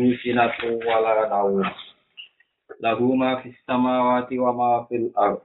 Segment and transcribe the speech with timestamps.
[0.00, 1.64] ميسنة ولا نوم
[2.80, 5.38] له ما في السماوات وما في الأرض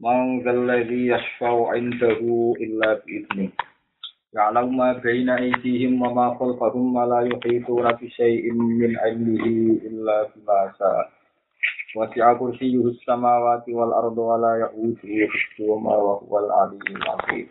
[0.00, 2.20] من ذا الذي يشفع عنده
[2.60, 3.50] إلا بإذنه
[4.34, 9.44] يعلم ما بين أيديهم وما خلفهم ولا يحيطون بشيء من علمه
[9.90, 11.10] إلا بما شاء
[11.96, 17.48] وسع كرسيه السماوات والأرض ولا يئوده حفظهما وهو العلي العظيم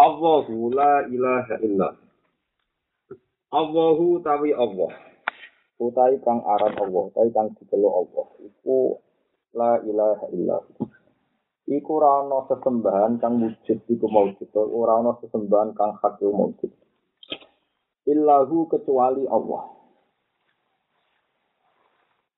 [0.00, 2.01] الله لا إله إلا الله
[3.52, 4.88] Allahu tawi Allah.
[5.76, 8.26] Utai kang aran Allah, utai kang dikelo Allah.
[8.48, 8.96] Iku
[9.52, 10.56] la ilaha illa.
[11.68, 16.72] Iku ora ana sesembahan kang wujud iku maujud, ora ana sesembahan kang hak iku maujud.
[18.08, 19.68] Illahu kecuali Allah.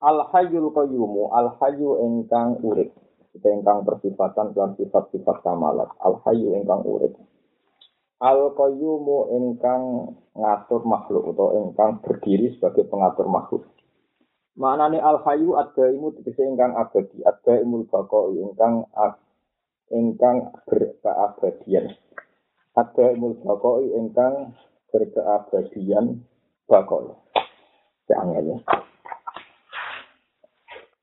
[0.03, 2.91] Al hayyul qayyumu, al hayyu ingkang urip.
[3.39, 5.87] Ingkang persifatan lan sifat-sifat kamalat.
[6.03, 7.15] Al hayyu ingkang urip.
[8.25, 13.69] Al qayyumu ingkang ngatur makhluk atau ingkang berdiri sebagai pengatur makhluk.
[14.57, 18.89] Maknane al hayyu adaimu tegese ingkang abadi, adaimul baqa ingkang
[19.93, 21.93] ingkang berkeabadian.
[22.73, 24.57] Adaimul baqa ingkang
[24.89, 26.25] berkeabadian
[26.65, 26.97] baqa.
[28.09, 28.57] Jangan ya.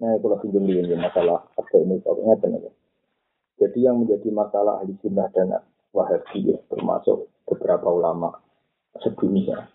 [0.02, 0.66] Nah, kalau pinjam
[0.98, 2.66] masalah adaimul baqa ngeten
[3.62, 5.54] Jadi yang menjadi masalah ahli sunnah dan
[5.92, 8.32] Wahabi ya, termasuk beberapa ulama
[9.00, 9.68] sedunia.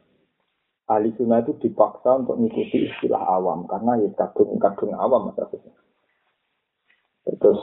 [0.87, 5.75] Ahli sunnah itu dipaksa untuk mengikuti istilah awam karena ya kadung-kadung awam maksudnya.
[7.27, 7.61] Terus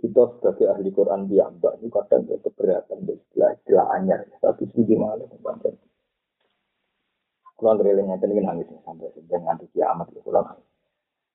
[0.00, 5.26] itu sebagai ahli Quran mbak itu kadang ya keberatan istilah istilah anyar tapi sedih malah
[5.42, 5.74] banget.
[7.58, 10.46] Kulon relingnya tadi nangis sampai dengan nanti kiamat ya kulon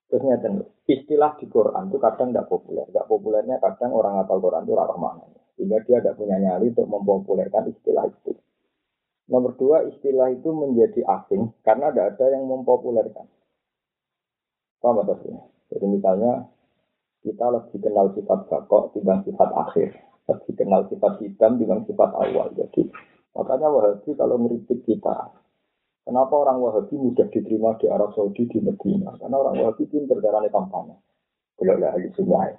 [0.10, 2.82] Terus ngeten, istilah di Quran itu kadang tidak populer.
[2.90, 5.39] Tidak populernya kadang orang ngapal Quran itu rarah mana.
[5.60, 8.32] Sehingga dia tidak punya nyali untuk mempopulerkan istilah itu.
[9.28, 13.28] Nomor dua, istilah itu menjadi asing karena tidak ada yang mempopulerkan.
[14.80, 15.44] Paham maksudnya?
[15.68, 16.48] Jadi misalnya
[17.20, 19.90] kita lebih kenal sifat bakok dibanding sifat akhir.
[20.32, 22.48] Lebih kenal sifat hitam dibanding sifat awal.
[22.56, 22.88] Jadi
[23.36, 25.36] makanya Wahabi kalau ngeritik kita,
[26.08, 29.12] kenapa orang Wahabi mudah diterima di Arab Saudi di Medina?
[29.20, 30.96] Karena orang Wahabi pinter darahnya kampanye.
[31.60, 32.56] Belum ahli sunnah.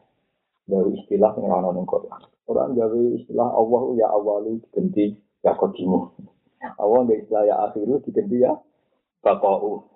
[0.71, 2.21] Dari istilah yang rana Quran.
[2.47, 6.15] Quran gawe istilah Allah ya awalu diganti ya kodimu.
[6.79, 8.55] Allah dari istilah ya akhiru diganti ya
[9.27, 9.91] bakau.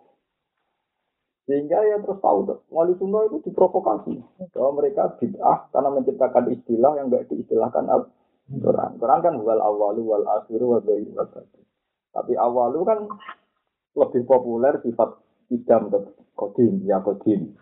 [1.44, 4.18] Sehingga ya terus tahu wali sunnah itu diprovokasi.
[4.50, 8.08] Bahwa mereka bid'ah karena menciptakan istilah yang enggak diistilahkan al
[8.48, 8.90] Quran.
[8.96, 11.28] Quran kan wal awalu wal akhiru wal bayi wal
[12.14, 12.98] Tapi awalu kan
[13.94, 15.20] lebih populer sifat
[15.52, 15.92] idam
[16.34, 17.52] kodim ya kodim.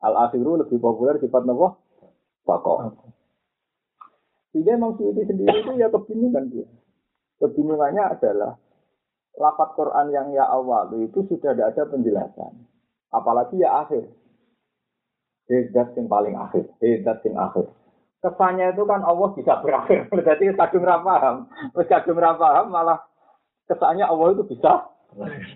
[0.00, 1.76] Al akhiru lebih populer sifat nawa
[2.48, 2.96] bakau.
[4.56, 6.64] Sehingga memang Suyuti sendiri itu ya kebingungan dia.
[7.36, 8.56] Kebingungannya adalah
[9.36, 12.52] lapat Quran yang ya awal itu sudah tidak ada penjelasan.
[13.12, 14.08] Apalagi ya akhir.
[15.48, 16.64] Hedat yang paling akhir.
[16.80, 17.68] Hedat yang akhir.
[18.18, 20.08] Kesannya itu kan Allah bisa berakhir.
[20.10, 21.36] Berarti kadung rapaham.
[21.76, 22.98] Kadung rapaham malah
[23.68, 24.88] kesannya Allah itu bisa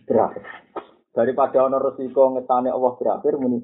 [0.04, 0.44] berakhir.
[1.12, 3.60] Daripada ono resiko ngetane Allah berakhir muni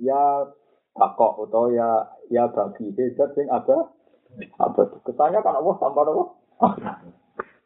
[0.00, 0.48] ya
[0.96, 3.90] bakok atau ya ya bagi hedat yang ada
[4.62, 4.96] apa itu?
[5.10, 6.28] Kesannya kan Allah tanpa Allah.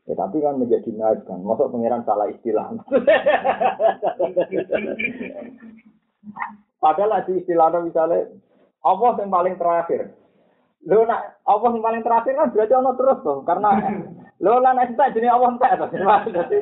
[0.04, 1.40] Ya, tapi kan menjadi naik kan.
[1.40, 2.76] Masuk pangeran salah istilah.
[6.76, 8.28] Padahal di istilahnya misalnya
[8.84, 10.12] Allah yang paling terakhir.
[10.84, 13.40] Lo nak Allah yang paling terakhir kan berarti Allah terus tuh.
[13.48, 13.70] Karena
[14.44, 15.56] lo lah nak tak jenis Allah
[16.28, 16.58] Jadi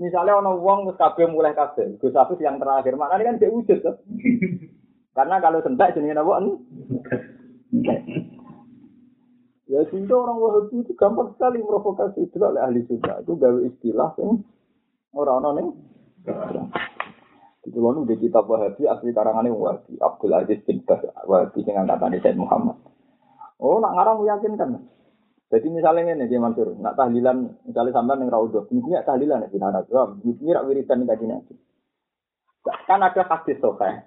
[0.00, 2.00] misalnya ono wong wis kabeh mulai kabeh.
[2.00, 2.96] Gus yang terakhir.
[2.96, 3.96] Makanya kan dia wujud tuh.
[5.14, 6.42] Karena kalau sentak jenis apa?
[9.64, 14.12] Ya sehingga orang Wahabi itu gampang sekali provokasi itu oleh ahli sunnah itu gawe istilah
[14.20, 14.44] yang
[15.16, 15.68] orang-orang yang
[17.64, 22.12] itu lalu di kitab Wahabi asli karangannya Wahabi Abdul Aziz bin Bas Wahabi dengan kata
[22.20, 22.76] Said Muhammad.
[23.56, 24.84] Oh nak ngarang meyakinkan.
[25.48, 29.70] Jadi misalnya ini dia Mansur, nak tahlilan misalnya sampai yang raudhah, ini tahlilan ya bina
[29.70, 31.54] ini rak wiridan kaji nabi.
[32.88, 34.02] Kan ada hadis sokai,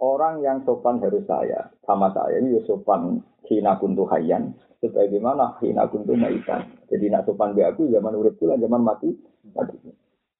[0.00, 2.40] orang yang sopan harus saya sama saya.
[2.40, 4.52] Ini sopan hina kuntu hayyan
[4.84, 6.68] sebagaimana hina kuntu maitan.
[6.90, 9.10] Jadi nak sopan di aku zaman urip kula zaman mati
[9.56, 9.76] mati.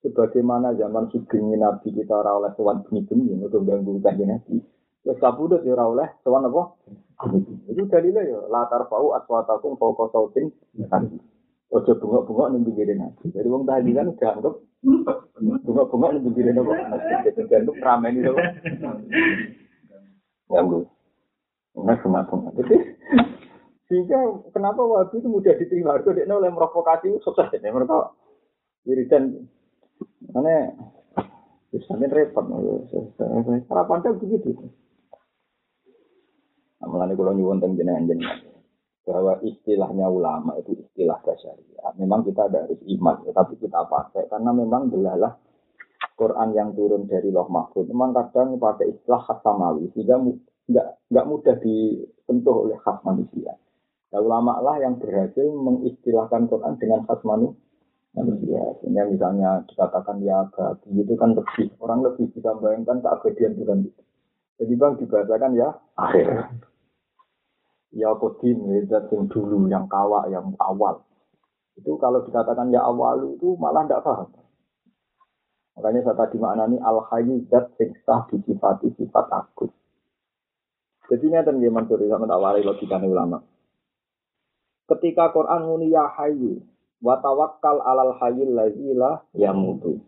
[0.04, 4.60] Sebagaimana zaman sugeng nabi kita ora oleh sowan bengi-bengi untuk ganggu kanjeng nabi.
[5.02, 6.62] Wis kabudut ya ora oleh sowan apa?
[7.72, 10.52] Itu dalilnya ya latar fau aswatakum fauqa sautin
[11.66, 13.34] Ojo bungok-bungok ning pinggir nabi.
[13.34, 14.54] Jadi wong tadi kan udah
[14.86, 16.72] ning pinggir nabi.
[17.26, 18.32] Jadi dianggap ramen itu.
[20.46, 20.80] Ganggu.
[21.76, 22.38] Nah, semacam.
[22.56, 22.76] Jadi
[23.86, 24.18] sehingga
[24.50, 25.98] kenapa waktu itu mudah diterima?
[26.00, 28.14] Itu dia oleh provokasi sukses ini mereka
[28.86, 29.46] wiridan
[30.26, 30.74] Karena
[31.84, 32.46] Sampai repot,
[33.68, 34.48] cara pandang begitu.
[36.80, 38.08] Nah, mulai kalau nyuwun tentang jenengan
[39.06, 41.90] bahwa istilahnya ulama itu istilah syariah.
[41.94, 45.38] Memang kita ada harus iman, tetapi kita pakai karena memang belalah
[46.18, 47.86] Quran yang turun dari Loh Mahfud.
[47.86, 50.18] Memang kadang pakai istilah khas samawi sehingga
[51.06, 53.54] nggak mudah disentuh oleh khas manusia.
[54.10, 58.60] Nah, ulama lah yang berhasil mengistilahkan Quran dengan khas manusia.
[58.82, 64.02] Sehingga misalnya dikatakan ya abadi itu kan lebih orang lebih bisa bayangkan keabadian Tuhan itu.
[64.56, 65.68] Jadi bang dibacakan ya
[66.00, 66.26] akhir.
[67.94, 71.06] Ya kodim, ya yang dulu, yang kawak, yang awal.
[71.76, 74.28] Itu kalau dikatakan ya awal itu malah tidak paham.
[75.76, 79.68] Makanya saya tadi maknani al hayyu zat sing sah disifati sifat aku.
[81.06, 83.38] Jadi ini ada yang Mansur sama tak wari logika ulama.
[84.88, 86.64] Ketika Quran muni ya hayyu,
[87.04, 90.00] wa tawakkal alal hayyil ladzi la yamutu.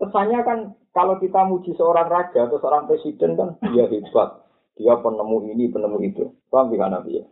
[0.00, 0.58] Kesannya kan
[0.90, 4.42] kalau kita muji seorang raja atau seorang presiden kan dia hebat,
[4.80, 6.24] dia penemu ini, penemu itu.
[6.48, 7.24] Paham tidak Nabi ya?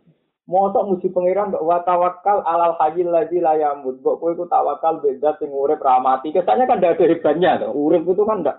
[0.49, 4.01] Mosok muji pangeran kok wa tawakkal alal hayyil ladzi la yamut.
[4.01, 6.29] Kok kowe iku tawakal beda sing urip ramati.
[6.33, 7.73] Kesannya kan tidak ada hebatnya tuh.
[7.73, 8.57] Urip itu kan enggak.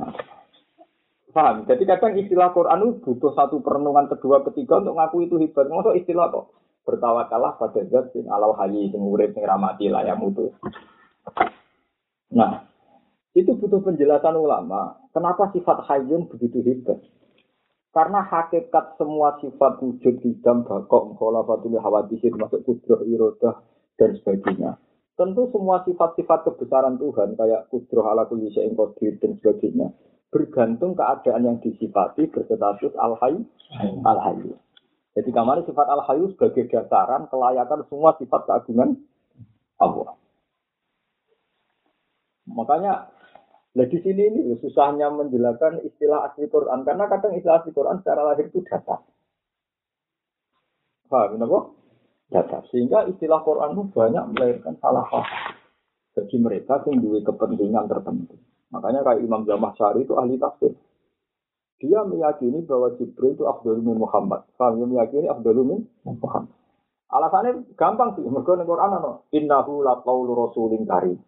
[0.00, 0.12] Nah,
[1.36, 1.68] paham?
[1.68, 5.68] Jadi kadang istilah Quran itu butuh satu perenungan kedua ketiga untuk ngaku itu hebat.
[5.68, 6.56] Mosok istilah kok
[6.88, 10.56] bertawakalah pada zat sing alal hayi sing urip sing ramati lah yang mutu.
[12.32, 12.64] Nah,
[13.36, 15.04] itu butuh penjelasan ulama.
[15.12, 16.96] Kenapa sifat hayyun begitu hebat?
[17.90, 23.66] Karena hakikat semua sifat wujud hidam, bakok, kholafatul hawadisir, masuk kudroh, irodah,
[23.98, 24.78] dan sebagainya.
[25.18, 29.90] Tentu semua sifat-sifat kebesaran Tuhan, kayak kudroh ala kulli syai'in qadir dan sebagainya,
[30.30, 33.42] bergantung keadaan yang disifati berstatus al-hayy,
[34.06, 34.54] al-hayy.
[35.18, 38.94] Jadi kamar sifat al-hayu sebagai dasaran kelayakan semua sifat keagungan
[39.82, 40.14] Allah.
[42.46, 43.10] Makanya
[43.70, 48.22] Nah di sini ini susahnya menjelaskan istilah asli Quran karena kadang istilah asli Quran secara
[48.26, 48.98] lahir itu data.
[51.06, 51.58] Paham kenapa?
[52.30, 52.58] Data.
[52.70, 55.54] Sehingga istilah Quran itu banyak melahirkan salah paham
[56.14, 58.34] bagi mereka yang kepentingan tertentu.
[58.70, 60.74] Makanya kayak Imam Syari itu ahli tafsir.
[61.80, 64.44] Dia meyakini bahwa Jibril itu Abdul min Muhammad.
[64.60, 65.64] Kami meyakini Abdul
[66.04, 66.52] Muhammad.
[67.10, 68.22] Alasannya gampang sih.
[68.22, 69.26] Mereka di Quran ano.
[69.34, 71.18] Innahu la qawlu rasulin karim.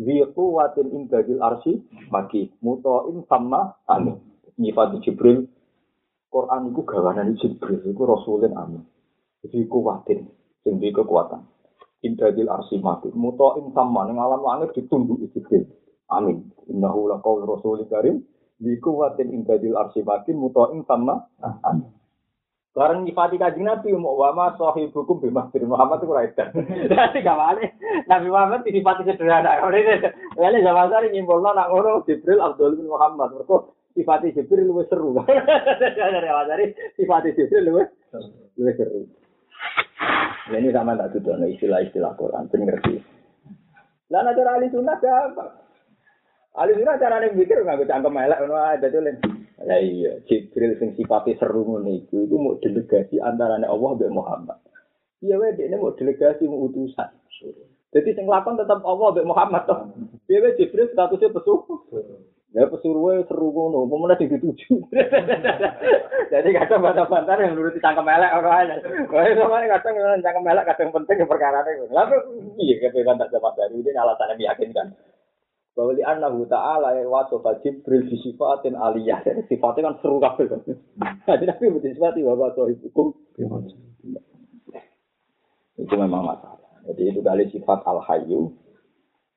[0.00, 2.52] Ziqu watin indadil arsi maki.
[2.64, 4.16] Muto'in sama amin.
[4.56, 5.48] Nyifati Jibril.
[6.32, 7.84] Quran itu gawanan Jibril.
[7.84, 8.82] Itu rasulin amin.
[9.44, 10.28] Jadi kuwatin.
[10.64, 11.44] Jadi kekuatan.
[12.02, 13.12] Indadil arsi maki.
[13.12, 14.08] Muto'in sama.
[14.08, 15.68] Yang alam langit ditunduk Jibril.
[16.08, 16.52] Amin.
[16.68, 18.24] Innahu la qawlu rasulin karim.
[18.62, 21.26] Biku watin ingkadil arsimakin muto'in sama.
[22.72, 26.48] Barang nyifati kajing Nabi, mau wama sohib hukum bimah bin Muhammad itu raidan.
[26.88, 27.76] Jadi gak balik.
[28.08, 29.60] Nabi Muhammad disifati sederhana.
[30.40, 33.36] Ini zaman saya nyimpulnya nak ngono Jibril Abdul bin Muhammad.
[33.36, 33.56] Mereka
[33.92, 35.12] sifati Jibril lebih seru.
[35.20, 37.86] Dari awal dari sifati Jibril lebih
[38.56, 39.04] lebih seru.
[40.56, 42.48] Ini sama tak tuh istilah-istilah Quran.
[42.48, 42.96] Saya ngerti.
[44.08, 45.44] Lalu ada ahli sunnah apa?
[46.52, 48.76] Ali cara carane mikir nggak bisa angkem elek ngono ae
[49.62, 54.58] Ya iya, Jibril sing sifatnya seru ngono iku iku mau delegasi antarane Allah mbek Muhammad.
[55.22, 57.10] Iya wae dekne mau delegasi mau utusan.
[57.94, 59.94] Jadi sing lakon tetap Allah mbek Muhammad toh.
[60.26, 61.78] Piye wae Jibril statusnya pesuruh.
[62.52, 64.84] Ya pesuruh seru ngono, pemenang di tujuh.
[66.32, 68.76] Jadi kadang bantah-bantah yang nuruti cangkem elek ora ae.
[69.08, 71.86] Wah, sama kadang cangkem elek kadang penting perkara ini.
[71.88, 72.16] Lalu
[72.60, 74.92] iya ketika tak dari ini alasannya meyakinkan
[75.72, 79.24] bahwa li annahu ta'ala ya wasofa jibril di sifatin aliyah.
[79.24, 80.60] Jadi sifatnya kan seru kabel kan
[81.28, 83.16] jadi nabi butuh sifat bahwa sohib hukum.
[85.80, 86.60] Itu memang masalah.
[86.92, 88.52] Jadi itu kali sifat al hayu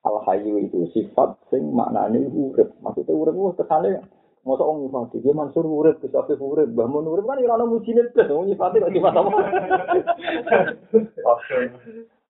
[0.04, 2.76] al hayu itu sifat sing maknanya urip.
[2.84, 4.04] Maksudnya urip itu kesannya
[4.46, 8.46] Masa orang nyifati, dia mansur urip, bisa afif urip, bahmun urip kan irana mujinit, orang
[8.46, 9.30] nyifati kok sifat apa?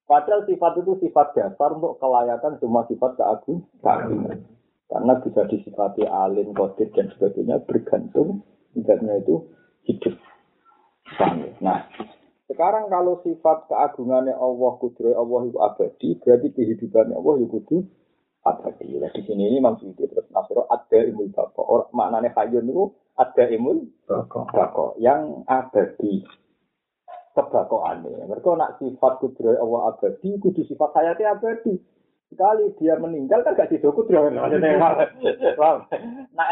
[0.06, 4.38] Padahal sifat itu sifat dasar untuk kelayakan semua sifat keagungan.
[4.86, 9.50] Karena bisa disifati alim, kodir, dan sebagainya bergantung tidaknya itu
[9.82, 10.14] hidup.
[11.58, 11.90] Nah,
[12.46, 17.76] sekarang kalau sifat keagungannya Allah, kudrai Allah itu abadi, berarti kehidupannya Allah itu kudu
[18.46, 18.94] abadi.
[18.94, 21.90] Nah, di sini ini maksudnya terus nasro ada imul bako.
[21.90, 24.94] Maknanya hayun itu ada imul bako.
[25.02, 26.22] Yang abadi
[27.36, 28.24] kebakoane.
[28.24, 31.76] Mereka nak sifat kudroy Allah abadi, kudu sifat hayati abadi.
[32.32, 34.32] Sekali dia meninggal kan gak sido kudroy.
[34.32, 34.48] Nah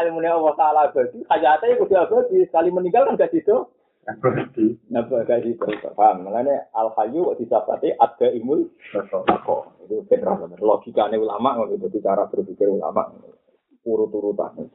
[0.05, 2.45] ilmunya Allah Ta'ala abadi, hayatnya kudu abadi.
[2.45, 3.73] Sekali meninggal kan gak sido
[4.93, 6.29] Napa gaji terus paham.
[6.29, 8.27] Makanya al hayu kok disabati ada
[9.25, 9.73] toko.
[9.81, 13.09] Itu benar benar logikanya ulama ngono itu cara berpikir ulama
[13.81, 14.69] urut-urutan.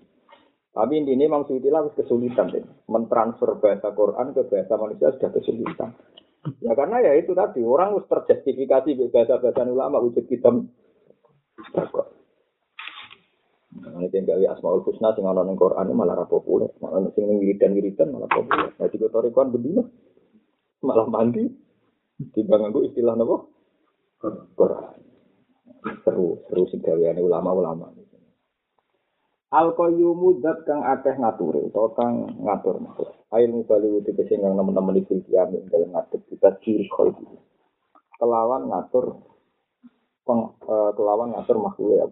[0.70, 2.62] Tapi intinya Imam Suyuti lah kesulitan deh.
[2.86, 5.90] mentransfer bahasa Quran ke bahasa manusia sudah kesulitan.
[6.62, 10.70] Ya karena ya itu tadi orang harus terjustifikasi bahasa-bahasa ulama wujud hitam.
[13.70, 17.38] Nah, ini gawe asmaul husna sing ana ning Quran malah ra populer, malah sing ning
[17.38, 18.74] wiridan-wiridan malah populer.
[18.74, 19.84] Nah, tiga torikon bendina
[20.80, 21.44] malah mandi
[22.32, 23.36] timbang nganggo istilah napa?
[24.56, 24.98] Quran.
[26.02, 27.99] Seru, seru sing gaweane ulama-ulama.
[29.50, 33.10] Al qayyumu dat kang akeh ngatur utawa kang ngatur makhluk.
[33.34, 37.10] Ail mubali wuti sing kang teman-teman iki kiam dalam ngatur kita ciri koi.
[38.14, 39.18] Kelawan ngatur
[40.22, 42.06] peng, uh, kelawan ngatur makhluk ya.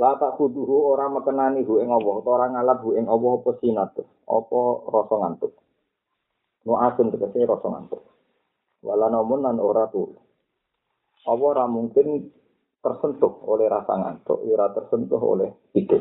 [0.00, 3.50] La tak kuduhu orang mekenani hu ing Allah, utawa ora ngalap hu ing Allah apa
[3.60, 4.60] sinatu, apa
[4.92, 5.52] rasa ngantuk.
[6.64, 8.00] Nu asun tegese rasa ngantuk.
[8.80, 10.08] Wala namun lan ora tu.
[11.24, 12.32] Apa ora mungkin
[12.86, 15.98] tersentuh oleh rasa ngantuk, ya ora tersentuh oleh itu.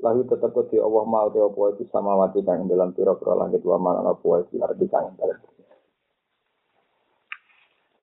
[0.00, 3.76] Lalu tetap di Allah mau te apa itu sama wati kang dalam pira-pira langit wa
[3.76, 5.36] mal apa itu arti kang dalam.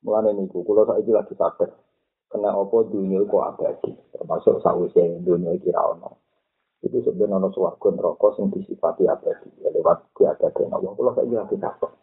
[0.05, 1.73] Mulane niku kula saiki lagi sadar
[2.29, 6.21] kena apa dunia kok abadi termasuk sausnya dunia ono.
[6.85, 10.91] Itu sebenarnya ono suwargo neraka sing disifati abadi ya lewat keabadian Allah.
[10.93, 11.95] Kalau saya jadi takut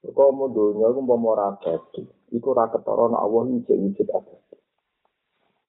[0.00, 4.59] kok mau dunia aku mau mau abadi itu rakyat orang Allah ini wujud abadi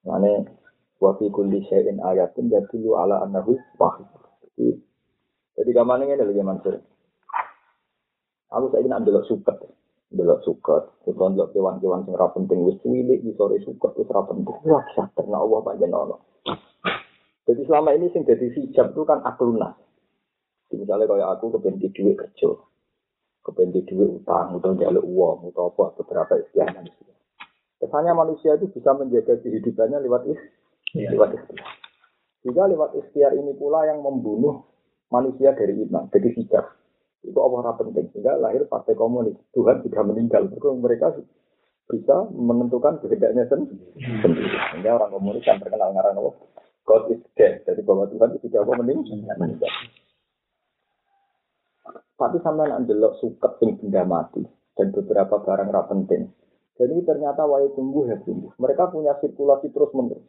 [0.06, 0.46] mana
[1.02, 4.08] waktu kulli syai'in ayatin jadi lu ala anahu wahid
[4.58, 4.78] jadi
[5.58, 6.76] jadi kamarnya ini lagi mansur
[8.52, 9.58] aku saya ingin ambil suket
[10.12, 14.28] delok suket, utawa delok kewan-kewan sing ora penting wis cilik di sore suket wis ora
[14.28, 14.60] penting.
[14.68, 14.84] Wah,
[15.16, 16.18] karena Allah panjen ono.
[17.48, 19.72] Jadi selama ini sing jadi hijab itu kan akluna.
[20.72, 22.50] Misalnya kayak aku kepengen duit kerja,
[23.44, 26.80] kepengen duit utang, atau jalur uang, atau apa beberapa istilah.
[27.82, 30.40] Kesannya manusia itu bisa menjaga kehidupannya lewat is,
[30.94, 31.10] ya.
[31.10, 31.66] lewat ikhtiar.
[32.46, 34.70] Juga lewat ikhtiar ini pula yang membunuh
[35.10, 36.66] manusia dari iman, jadi hijab.
[37.22, 38.10] Itu Allah penting.
[38.14, 39.38] Sehingga lahir partai komunis.
[39.54, 40.50] Tuhan sudah meninggal.
[40.50, 41.22] Mereka
[41.90, 43.78] bisa menentukan kehendaknya sendiri.
[44.74, 46.36] Sehingga orang komunis yang terkenal ngarang Allah.
[46.86, 47.62] God is dead.
[47.66, 49.70] Jadi bahwa Tuhan itu sudah meninggal.
[52.18, 54.46] Tapi sama nak jelok suket sing benda mati
[54.78, 56.30] dan beberapa barang ra penting.
[56.80, 58.56] Jadi ternyata wae tumbuh ya tumbuh.
[58.58, 60.24] Mereka punya sirkulasi terus menerus.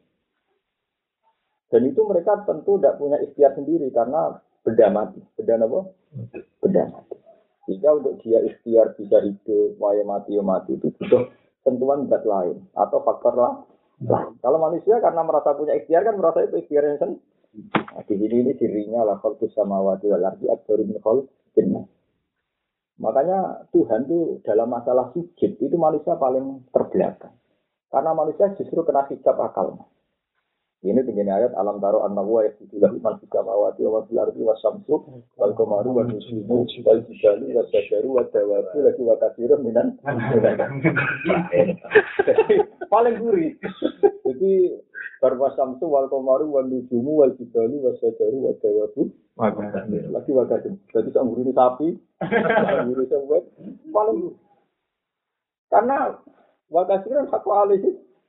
[1.73, 5.21] Dan itu mereka tentu tidak punya ikhtiar sendiri karena benda mati.
[5.41, 5.81] Benda apa?
[6.61, 7.17] Benda mati.
[7.71, 11.31] Jika untuk dia ikhtiar bisa hidup, waya mati, ya mati itu butuh
[11.63, 13.55] tentuan zat lain atau faktor lah.
[14.03, 17.23] Nah, kalau manusia karena merasa punya ikhtiar kan merasa itu ikhtiarnya sendiri.
[17.73, 19.39] Nah, di sini ini dirinya lah kalau
[19.85, 20.99] wadi wal arti akbaru min
[23.01, 27.33] Makanya Tuhan itu dalam masalah sujud itu manusia paling terbelakang.
[27.93, 29.85] Karena manusia justru kena hijab akalnya.
[30.83, 34.43] Ini begini ayat alam taro anna wa yasidu lahu man fis samawati wa fil ardi
[34.43, 34.99] wa samsu
[35.39, 36.67] wal qamaru wa nujumu wal
[37.07, 39.95] jibalu wa syajaru wa dawabu lagi wa katsirun minan
[42.91, 43.55] paling gurih.
[44.27, 44.53] Jadi
[45.23, 49.07] barwa samsu wal qamaru wa nujumu wal jibalu wa syajaru wa dawabu
[50.13, 50.77] lagi wa katsirun.
[50.93, 51.89] Jadi sak gurih sapi,
[52.89, 53.39] gurih sapi
[53.89, 54.19] paling
[55.73, 55.99] karena
[56.69, 57.83] wa katsirun hak alih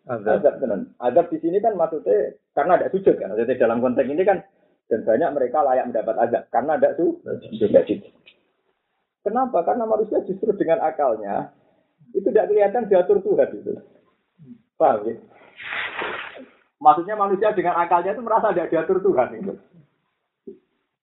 [0.04, 0.44] Azab.
[0.44, 0.92] Azab tenan.
[1.00, 3.32] Azab di sini kan maksudnya karena ada sujud kan.
[3.40, 4.44] Jadi dalam konteks ini kan
[4.92, 7.72] dan banyak mereka layak mendapat azab karena ada sujud.
[9.24, 9.64] Kenapa?
[9.64, 11.56] Karena manusia justru dengan akalnya
[12.12, 13.74] itu tidak kelihatan diatur Tuhan itu.
[14.76, 15.16] Paham ya?
[16.84, 19.54] Maksudnya manusia dengan akalnya itu merasa tidak diatur Tuhan itu.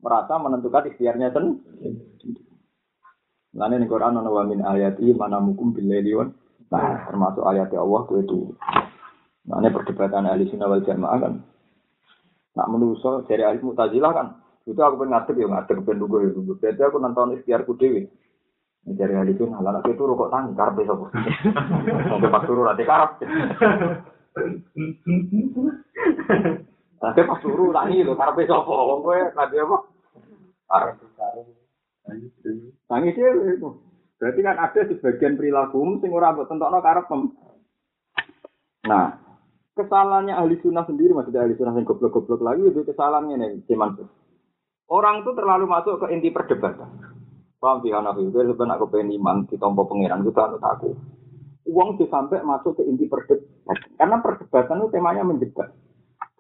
[0.01, 2.51] Merasa menentukan ikhtiarnya sendiri.
[3.51, 5.91] Lain di Quran ana wa min ayati mana mukum bil
[6.71, 8.55] Nah, termasuk ayat Allah itu
[9.51, 11.35] Nah, ini perdebatan ahli sunnah wal jamaah kan.
[12.55, 14.27] Nak menuso dari ahli mutazilah kan.
[14.63, 16.31] Itu aku pengen ngadep ya ngadep pengen dulu ya.
[16.71, 18.07] Jadi aku nonton ikhtiarku dewi.
[18.87, 21.11] Dari ahli sunnah, lah itu rokok tangi karpe sopo.
[22.07, 23.11] Sampai pas turu nanti karep.
[27.03, 28.71] Nanti pas turu tangi lo karpe sopo.
[28.71, 29.77] Wong kowe nanti apa?
[32.87, 33.71] Tangi sih itu.
[34.21, 37.09] Berarti kan ada sebagian perilaku sing ora mbok tentokno karep.
[38.87, 39.07] Nah,
[39.75, 43.97] kesalahannya ahli sunnah sendiri maksudnya ahli sunnah yang goblok-goblok lagi itu kesalahannya nih cuman
[44.91, 46.91] orang itu terlalu masuk ke inti perdebatan.
[47.61, 50.97] Paham sih anak itu sebenarnya aku pengen iman di tompo pangeran itu tak aku.
[51.69, 53.45] Uang tuh sampai masuk ke inti perdebatan.
[54.01, 55.69] Karena perdebatan itu temanya menjebak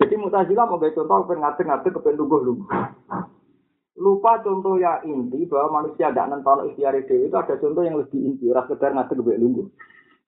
[0.01, 2.65] jadi mutazilah mau contoh pengen ngatur ngatur kepengen lugu lugu
[4.01, 8.17] lupa contoh ya inti bahwa manusia tidak nonton ikhtiar dewi itu ada contoh yang lebih
[8.17, 9.69] inti ras sekedar ngadeg lebih lungguh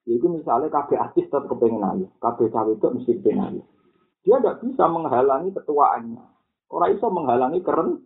[0.02, 3.62] Yaitu misalnya KB artis tetap kepengen ayu, KB cawe itu mesti kepengen ayu.
[4.26, 6.22] Dia tidak bisa menghalangi ketuaannya.
[6.74, 8.02] Orang iso menghalangi keren.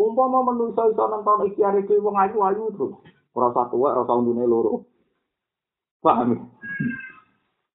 [0.00, 2.96] Umpama manusia iso nonton ikhtiar dewi wong ayu ayu terus.
[3.36, 4.88] Rasa tua, rasa undune loro.
[6.00, 6.48] Paham?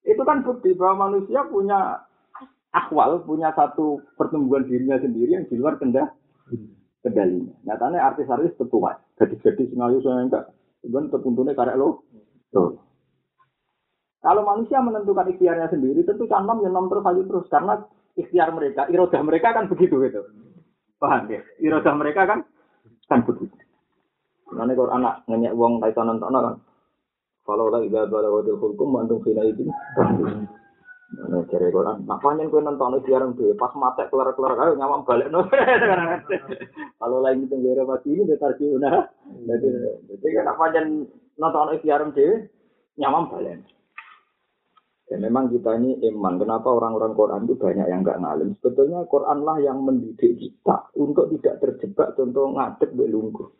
[0.02, 2.10] Itu kan bukti bahwa manusia punya
[2.74, 6.10] akwal, punya satu pertumbuhan dirinya sendiri yang di luar kendah
[7.06, 7.54] kendalinya.
[7.66, 10.46] Nyatanya artis-artis tetua, gadis-gadis ngayu saya enggak,
[10.82, 12.02] cuman tertuntunnya karek lo.
[14.26, 17.74] Kalau manusia menentukan ikhtiarnya sendiri, tentu kan nom ya nom terus aja terus karena
[18.18, 20.26] ikhtiar mereka, irodah mereka kan begitu gitu.
[20.98, 21.46] Paham ya?
[21.62, 22.40] Irodah mereka kan
[23.06, 23.54] kan begitu.
[24.50, 26.58] Nanti kalau anak nanya uang kaitan nonton kan,
[27.46, 29.70] kalau lagi gak balawadil hukum, mantung fina itu.
[31.06, 32.02] Nah, cari Quran.
[32.10, 33.54] Nah, panjang kue nonton itu jarang tuh.
[33.54, 35.46] Pas mata keluar keluar ayo nyamam balik no.
[37.00, 39.06] Kalau lain itu nggak mati ini dia tarik nah.
[39.46, 39.68] Jadi,
[40.10, 40.88] jadi kan panjang
[41.38, 42.50] nonton itu jarang tuh
[42.98, 43.62] nyamam balik.
[45.06, 46.42] Ya memang kita ini iman.
[46.42, 48.58] Kenapa orang-orang Quran itu banyak yang nggak ngalim?
[48.58, 53.54] Sebetulnya Quran lah yang mendidik kita untuk tidak terjebak contoh ngadeg belunggu.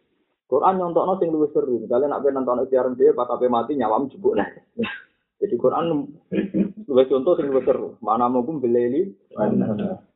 [0.50, 1.78] Quran nyontokno sing luwih seru.
[1.86, 4.50] Misalnya nak nonton jarang dia, pas mati nyawam jebuk nah.
[5.42, 6.10] Jadi Quran
[6.96, 8.00] Dua contoh sing seru.
[8.00, 9.12] Mana mungkin beleli.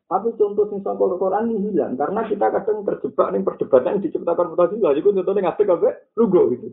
[0.07, 4.55] Tapi contoh sing saka Quran ini hilang karena kita kadang terjebak nih perdebatan yang diciptakan
[4.55, 4.95] Mu'tazilah.
[4.95, 6.71] Jadi contohnya ngasih kabe lugu gitu.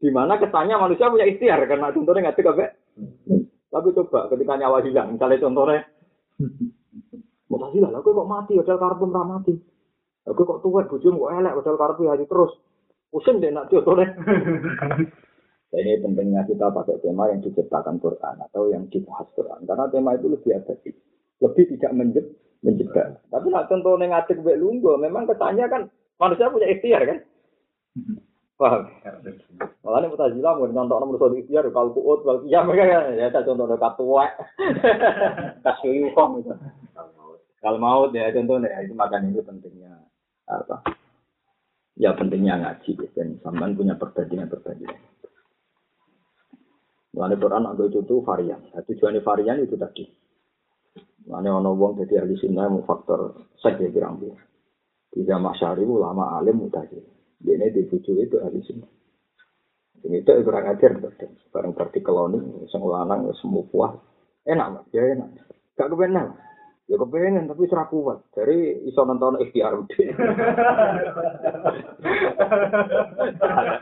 [0.00, 2.64] Di mana kesannya manusia punya ikhtiar karena contohnya ngasih kabe.
[3.68, 5.84] Tapi coba ketika nyawa hilang, misalnya contohnya
[7.52, 9.54] Mu'tazilah, aku kok mati, padahal karpet ora mati.
[10.24, 12.56] Aku kok tua, bujum kok elek, padahal karpet hari terus.
[13.12, 14.16] Pusing deh nak contohnya.
[15.72, 19.64] Ini pentingnya kita pakai tema yang diciptakan Quran atau yang dibahas Quran.
[19.64, 20.92] Karena tema itu lebih efektif.
[21.40, 22.28] Lebih tidak menjeb,
[22.60, 23.24] menjebak.
[23.32, 25.88] Tapi nak contoh yang ngadeg bek lunggo, memang kesannya kan
[26.20, 27.18] manusia punya ikhtiar kan?
[28.60, 28.84] Paham?
[29.82, 33.42] Malah ini mutazila mau nyontok nomor satu ikhtiar, kalau kuut, kalau iya mereka ya saya
[33.42, 34.28] contoh dekat tua,
[35.64, 36.52] kasih kok gitu.
[37.64, 40.04] Kalau mau ya contohnya itu makan itu pentingnya
[40.46, 40.84] apa?
[41.96, 45.11] Ya pentingnya ngaji dan sampean punya perbandingan-perbandingan.
[47.12, 48.60] Mulane Quran anggo itu tuh varian.
[48.72, 50.04] Nah, tujuannya varian itu tadi.
[51.28, 54.34] Mulane ono wong jadi ahli sunnah mau faktor saja kirang dia.
[55.12, 57.04] Tidak masyari ulama alim mutazil.
[57.44, 58.90] Ini dibujuk itu ahli sunnah.
[60.02, 63.94] Ini itu kurang ajar bareng berarti keloni, sing lanang semua puas.
[64.42, 65.30] Enak, ya enak.
[65.78, 66.34] Gak kebenar.
[66.92, 68.20] Ya kepengen tapi serah kuat.
[68.36, 69.96] Dari iso nonton ikhtiar udah.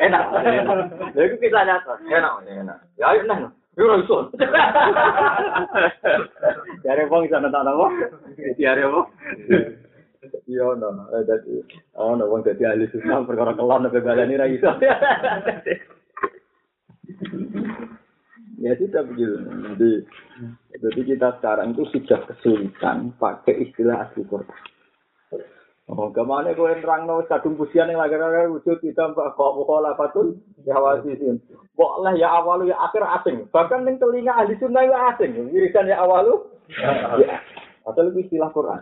[0.07, 0.95] enak, enak.
[1.19, 1.99] Ya itu kita nyata.
[2.07, 2.79] Enak, enak.
[2.95, 3.51] Ya enak.
[3.75, 4.31] Ya ora iso.
[6.87, 7.87] Dari wong iso nonton apa?
[8.39, 9.03] Ikhtiar apa?
[10.47, 11.11] Iya, no.
[11.11, 11.67] Eh, dadi,
[11.99, 14.71] oh, no, wong dadi ahli susah perkara kelon nek balani ra iso.
[18.61, 19.41] Ya sudah begitu.
[19.41, 20.05] Jadi,
[20.81, 24.49] jadi kita sekarang itu sudah kesulitan pakai istilah asli Quran.
[25.91, 29.35] Oh, ke mana kau yang terang no kadung pusian yang lagi lagi wujud kita mbak
[29.35, 31.43] kok mukola patun ya wasisin.
[31.75, 33.51] Boleh ya awalu ya akhir asing.
[33.51, 35.51] Bahkan yang telinga ahli sunnah ya asing.
[35.51, 36.47] Wirisan ya awalu.
[36.71, 37.43] Ya.
[37.83, 38.79] Atau lebih istilah Quran.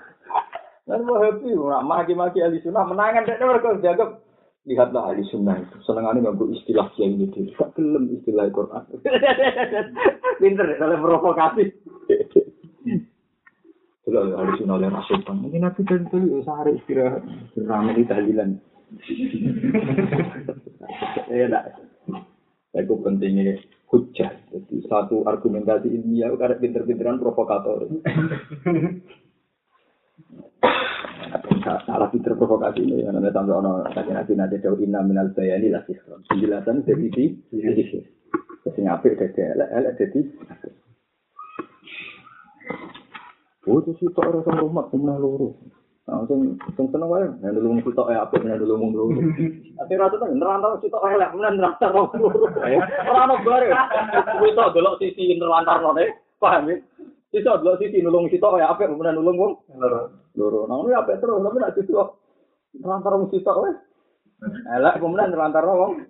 [0.84, 3.24] Dan mau happy, maki-maki ahli sunnah menangan.
[3.24, 4.04] Dan mereka jaga
[4.68, 5.76] lihatlah ahli sunnah itu.
[5.88, 8.84] Senengannya nggak istilah kiai ini dia gak gelem istilah Quran.
[10.40, 11.64] Pinter ya kalau provokasi.
[14.04, 17.24] Kalau ahli sunnah oleh rasulullah mungkin aku dan tuh sehari istirahat.
[17.56, 18.50] Ramai di tahlilan.
[21.28, 21.76] Ya enggak
[22.76, 23.58] itu pentingnya
[23.90, 24.32] hujah.
[24.52, 27.88] Jadi satu argumentasi ilmiah karena pinter-pinteran provokator
[31.84, 35.72] salah fitur provokasi ini yang nanti sampai ono sakit nanti nanti jauh inna minal bayani
[35.72, 35.96] lah sih
[36.28, 37.24] penjelasan dari di
[38.72, 40.20] sing apik dadi elek elek dadi
[43.68, 45.52] Oh, itu sih tak rasa rumah punya loro.
[46.08, 49.20] Langsung sing seneng wae, nek dulu mung sitok ya apik nek dulu mung loro.
[49.84, 52.16] Ati rata ta nerantar sitok elek, men nerantar loro.
[52.56, 53.68] Ora ono bare.
[54.40, 56.80] Kuwi tok delok sisi nerantar ne, paham ya?
[57.28, 59.52] Iso delok sisi nulung sitok ya apik, men nulung wong.
[60.38, 60.64] loro.
[60.64, 62.16] Nang ya apik terus, tapi nek disuwak
[62.80, 63.72] lantar wong sitok wae.
[64.78, 66.08] Elek kemudian lantar wong.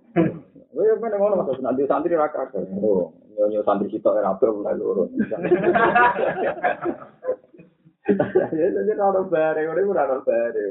[0.68, 2.70] Kowe yo pengen ngono Mas, nanti santri ra kakek.
[2.78, 5.10] Oh, nyonya santri sitok ora apik mulai loro.
[8.54, 10.64] Jadi ora bare, ora ora bare.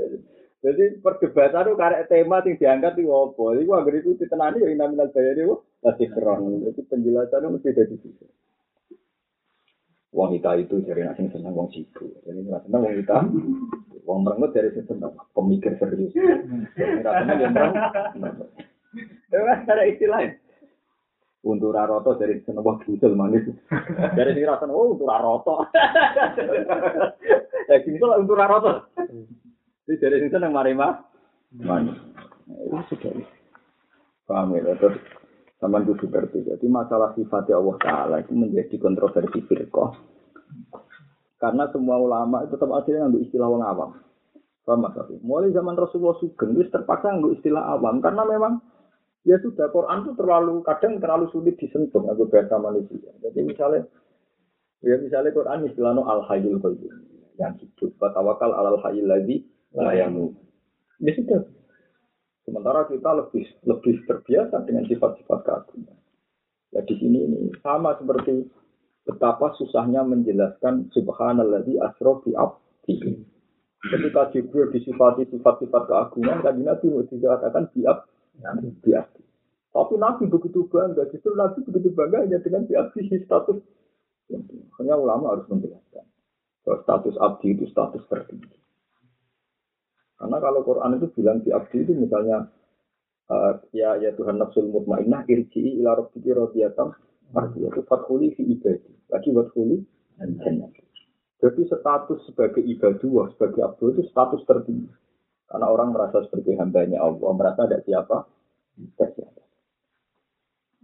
[0.63, 3.43] Jadi perdebatan itu karek tema yang diangkat itu apa?
[3.62, 6.65] Iku agar itu ditenani ya nominal bayar itu masih keren.
[6.65, 7.95] Jadi penjelasannya mesti dari
[10.15, 12.08] kita itu dari nasi seneng wong sibuk.
[12.24, 13.17] Jadi nggak seneng wong kita.
[14.08, 16.15] Wong merengut dari sini seneng pemikir serius.
[16.15, 18.50] Nggak seneng yang merengut.
[19.67, 20.39] Ada istilahnya.
[21.46, 23.46] Untuk raroto dari seneng wong busel manis.
[24.15, 25.67] Dari sini rasanya oh untuk raroto.
[27.67, 28.88] Ya gini kalau untuk raroto.
[29.88, 31.04] Jadi dari sini seneng marima
[31.52, 32.00] manis.
[32.48, 33.12] Itu sudah.
[34.28, 34.76] Paham ya?
[34.76, 35.00] Terus
[35.58, 36.46] sama kudu ngerti.
[36.46, 39.91] Jadi masalah sifatnya Allah Ta'ala itu menjadi kontroversi firqah.
[41.38, 43.89] Karena semua ulama itu tetap akhirnya ngambil istilah orang awam.
[44.65, 44.98] Paham Mas?
[45.22, 48.02] Mulai zaman Rasulullah Sugeng itu terpaksa ngambil istilah awam.
[48.02, 48.62] Karena memang
[49.26, 53.12] ya sudah Quran itu terlalu kadang terlalu sulit disentuh aku bahasa manusia.
[53.22, 53.82] Jadi misalnya
[54.86, 56.96] ya misalnya Quran istilahnya al hayyul qayyum
[57.38, 57.91] yang hidup.
[57.98, 59.93] Tawakal alal hayyul ladzi la.
[59.93, 61.57] Ya sudah.
[62.47, 65.99] Sementara kita lebih lebih terbiasa dengan sifat-sifat keagungan.
[66.71, 68.47] Ya di sini ini sama seperti
[69.03, 72.95] betapa susahnya menjelaskan subhanalladzi asra bi abdi.
[73.83, 79.23] Ketika Jibril disifati sifat-sifat keagungan, kan Nabi dikatakan bi abdi.
[79.75, 83.60] Tapi Nabi begitu bangga, justru Nabi begitu bangga hanya dengan bi abdi status.
[84.79, 86.07] Hanya ulama harus menjelaskan
[86.63, 88.66] status abdi itu status tertinggi.
[90.17, 92.49] Karena kalau Quran itu bilang di abdi itu misalnya
[93.30, 96.89] uh, ya ya Tuhan nafsul mutmainnah irji'i ila rabbiki radiyatan
[97.53, 98.91] itu fathuli fi ibadi.
[99.13, 99.77] Lagi fathuli.
[101.38, 104.89] Jadi status sebagai ibadah, sebagai abdi itu status tertinggi.
[105.47, 108.25] Karena orang merasa sebagai hambanya Allah, merasa ada siapa?
[108.75, 109.41] Tidak siapa.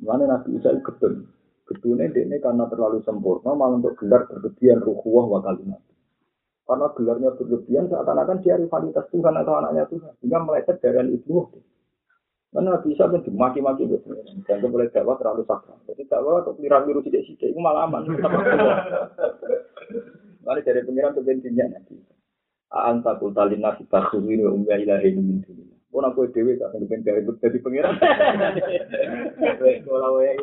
[0.04, 1.28] Mana Nabi Isa gedun.
[1.64, 5.80] Gedunnya ini karena terlalu sempurna, malah untuk gelar berlebihan ruhuwah wa kalimat.
[6.64, 10.16] Karena gelarnya berlebihan seakan-akan dia rivalitas Tuhan atau anaknya Tuhan.
[10.24, 11.44] Sehingga meleset dari itu.
[12.54, 14.16] Karena bisa kan dimaki-maki gitu.
[14.48, 15.76] Dan boleh dakwah terlalu sakral.
[15.90, 18.08] Jadi dakwah atau pilihan biru tidak sidik itu malah aman.
[20.44, 22.00] Lalu dari pengiran ke bensinnya nanti.
[22.74, 23.86] Anta kultalin nasi
[24.18, 25.74] ini umya ilahi min dunia.
[25.94, 27.94] Oh, aku dewi tak pengen dari dari pengiran.
[29.86, 30.34] Kalau ya,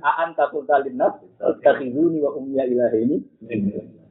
[0.00, 1.28] anta kultalin nasi
[1.60, 3.16] takhizuni wa umya ilahi ini.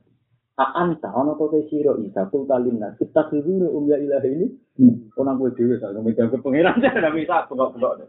[0.54, 5.50] Anta ana to sira isa kul kalina kita kiri um ya ilahi ini orang kowe
[5.50, 8.06] dhewe sak megang ke pangeran ora bisa bengok-bengok.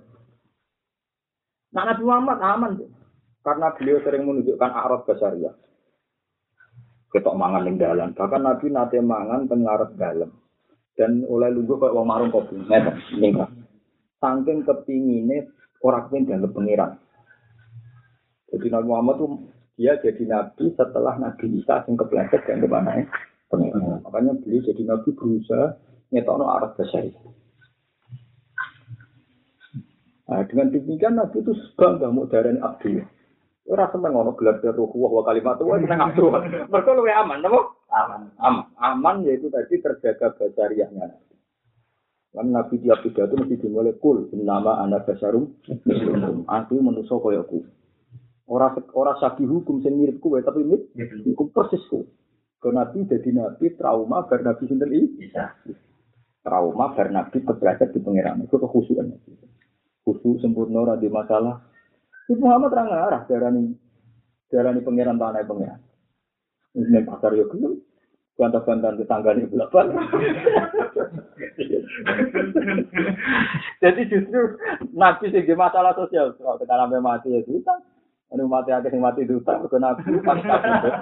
[1.73, 2.73] Nah Nabi Muhammad aman.
[3.45, 5.53] Karena beliau sering menunjukkan arah basaria.
[7.13, 10.33] Ketok mangan ning dalan, bahkan Nabi nate mangan teng ngarep dalem.
[10.97, 12.57] Dan oleh lungguh kok wong marung kopi.
[12.57, 13.37] Ngeten, ning
[14.17, 15.53] Saking kepingine
[15.85, 16.97] ora kepen dalem pangeran.
[18.49, 19.31] Jadi Nabi Muhammad tuh
[19.75, 23.05] dia jadi nabi setelah Nabi Isa yang kepleset dan ke mana ya.
[24.07, 25.79] Makanya beliau jadi nabi berusaha
[26.15, 27.07] nyetokno arah besar
[30.25, 32.97] Nah, dengan demikian Nabi itu bangga mau darah abdi.
[33.69, 36.21] Ora seneng ngono gelar ruh wa kalimat wa seneng abdi.
[36.73, 37.61] Mergo luwe aman, napa?
[37.93, 38.33] Aman.
[38.41, 38.65] Aman.
[38.81, 41.21] Aman yaitu tadi terjaga basariahnya.
[42.33, 45.61] Kan Nabi tiap pidato mesti dimulai kul nama anak basarum.
[46.49, 47.63] Aku manusia koyoku.
[48.45, 50.93] Ora ora sabi hukum sing mirip kowe tapi mirip
[51.25, 52.05] hukum persis kowe.
[52.61, 55.33] Ke nabi jadi nabi trauma bar nabi sinten iki?
[56.45, 58.45] Trauma bar nabi keberatan di pangeran.
[58.45, 59.33] Itu kekhusukan nabi.
[60.05, 61.57] Khusus sempurna ora di masalah.
[62.29, 63.73] Ibu Muhammad ra ngarah darani
[64.53, 65.81] darani pangeran tanah pangeran.
[66.77, 67.81] Ini pasar yo gelem.
[68.35, 69.95] Bantah-bantahan tetangganya belakang.
[73.81, 74.59] Jadi justru
[74.93, 76.37] nabi sing masalah sosial.
[76.37, 77.94] Kalau tekan mati ya susah.
[78.35, 80.95] Anu mati akeh sing mati duta mergo nabi pas kabudut.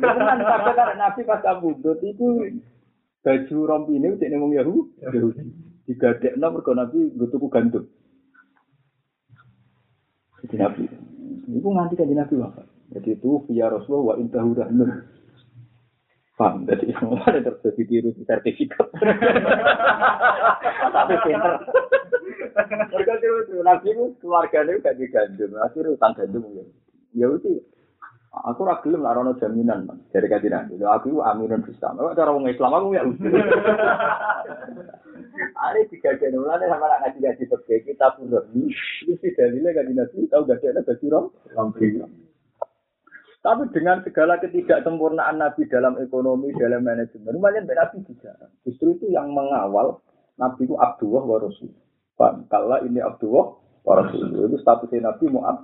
[0.00, 2.48] Tenan kabeh karena nabi pas kabudut iku
[3.20, 5.44] baju rompine cek ning wong Yahudi.
[5.84, 7.84] Digadekno mergo nabi nggo tuku gandum.
[10.48, 10.84] Jadi nabi.
[11.52, 12.66] Iku nganti kan nabi wafat.
[12.88, 14.90] Jadi itu via Rasulullah wa intahu rahnun.
[16.38, 16.94] Paham, jadi
[17.26, 18.86] ada terjadi tiru di sertifikat.
[20.94, 21.52] Tapi pinter.
[22.58, 26.64] Mereka itu nabi itu keluarganya gak digandum, akhirnya utang gandum ya.
[27.14, 27.62] Ya itu,
[28.34, 30.02] aku ragilem lah rono jaminan man.
[30.10, 32.02] Dari kaji nabi, aku aminun Islam.
[32.02, 33.30] Aku cara orang Islam aku ya udah.
[35.38, 38.74] Ada tiga jenulan sama anak ngaji ngaji pergi kita pun ini.
[39.06, 42.10] Itu sih dalilnya kaji nabi tahu gak ada baju rom.
[43.38, 48.34] Tapi dengan segala ketidaksempurnaan Nabi dalam ekonomi, dalam manajemen, lumayan Nabi juga.
[48.66, 50.02] Justru itu yang mengawal
[50.42, 51.38] Nabi itu Abdullah wa
[52.18, 52.44] Rasul.
[52.50, 53.46] Kalau ini Abdullah
[53.86, 54.26] Rasul.
[54.34, 55.56] Itu statusnya Nabi Mu'ab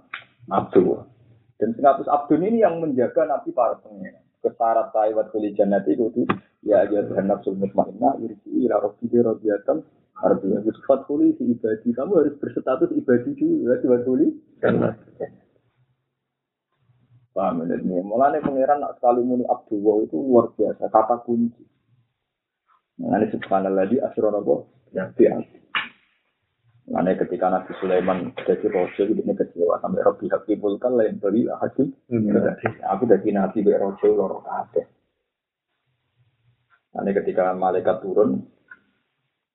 [0.48, 1.04] Abdullah.
[1.58, 4.22] Dan status Abdul ini yang menjaga Nabi para pengen.
[4.40, 6.28] Kesarat taiwat kulijan nanti itu
[6.64, 9.80] ya aja Tuhan nafsu mutmainnah irji ila rabbi radiyatan
[10.20, 14.36] artinya sifat kuli si ibadi kamu harus berstatus ibadi juga sifat kuli
[17.34, 17.74] Paham ya?
[17.82, 21.66] Ini mulanya pangeran nak sekali muni Abdullah itu luar biasa, kata kunci.
[23.02, 24.60] Nah, ini subhanallah di asrono kok,
[24.94, 25.63] ya biasa.
[26.84, 31.48] Mana ketika Nabi Sulaiman jadi rojo itu ini kecewa sampai Robi Hakimul kan lain beri
[31.48, 31.96] hakim.
[32.92, 34.84] Aku jadi Nabi be rojo loro kabeh.
[36.92, 38.44] Mana ketika malaikat turun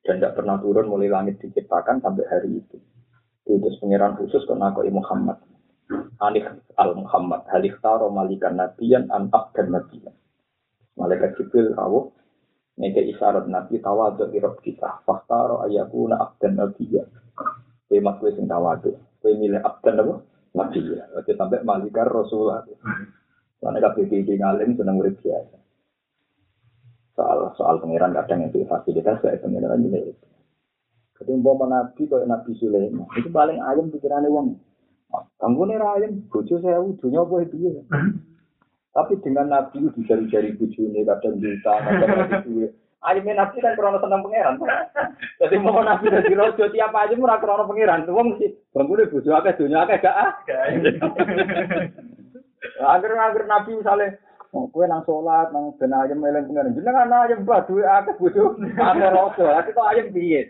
[0.01, 2.81] dan tidak pernah turun mulai langit diciptakan sampai hari itu.
[3.45, 5.37] Itu pengiran khusus ke Nabi Muhammad.
[6.21, 6.45] Alif
[6.77, 10.13] al Muhammad halif taro malikan nabiyan an dan nabiyan.
[10.97, 12.09] Malaikat Jibril rawuh
[12.79, 15.03] Nege isyarat nabi tawadu irab kita.
[15.03, 17.07] Faktaro ayakuna abdan nabiyan.
[17.91, 18.95] Kue mas kue sing tawadu.
[19.19, 20.15] Kue milih abdan apa?
[20.55, 21.19] Nabiyan.
[21.19, 22.63] Oke sampai malikar Rasulullah.
[23.59, 25.59] Karena kabeh iki ngalim seneng urip biasa.
[27.19, 30.15] Soal soal pangeran kadang itu fasilitas kayak pangeran ini.
[31.19, 34.55] Jadi mau nabi kayak Nabi Sulaiman itu paling ayam pikirannya wong.
[35.35, 37.81] Kamu nih ayam, bojo saya udunya apa ya.
[38.89, 44.27] Tapi dengan Nabi itu jari-jari bujune kadang juta, kadang Nabi Ayamnya Nabi kan krono seneng
[44.27, 44.59] pangeran.
[45.39, 48.03] Jadi mau Nabi dari rojo tiap aja murah krono pangeran.
[48.03, 48.35] Tuh wong
[48.75, 50.31] bangku deh bujuk akeh dunia akeh gak ah.
[52.99, 56.73] Agar Nabi misalnya Oh, kue nang sholat, nang ben ayam meleng pengen.
[56.73, 59.45] Jenengan ayam buat duit akeh bojo, akeh rojo.
[59.45, 60.49] Lagi kok ayam piye?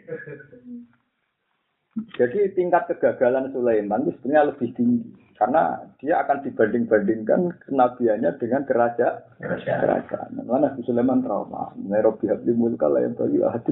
[2.15, 5.03] Jadi tingkat kegagalan Sulaiman itu sebenarnya lebih tinggi
[5.39, 9.39] karena dia akan dibanding-bandingkan kenabiannya dengan kerajaan.
[9.39, 10.35] Kerajaan.
[10.43, 11.71] Mana Nabi Sulaiman trauma.
[11.79, 13.71] Nairobi habli mulka yang bagi hati.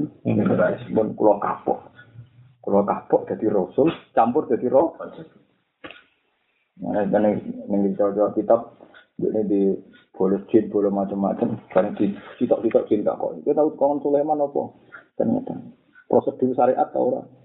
[0.96, 1.92] Pun kulo kapok.
[2.64, 4.96] Kulo kapok jadi rasul, campur jadi roh.
[6.78, 8.80] Nah, dan ini jauh kitab
[9.20, 9.62] ini di
[10.16, 11.68] boleh jin, boleh macam-macam.
[11.68, 13.44] Karena di citok-citok cinta kok.
[13.44, 14.72] Kita tahu kawan Sulaiman apa?
[15.20, 15.52] Ternyata
[16.08, 17.37] prosedur syariat tau orang.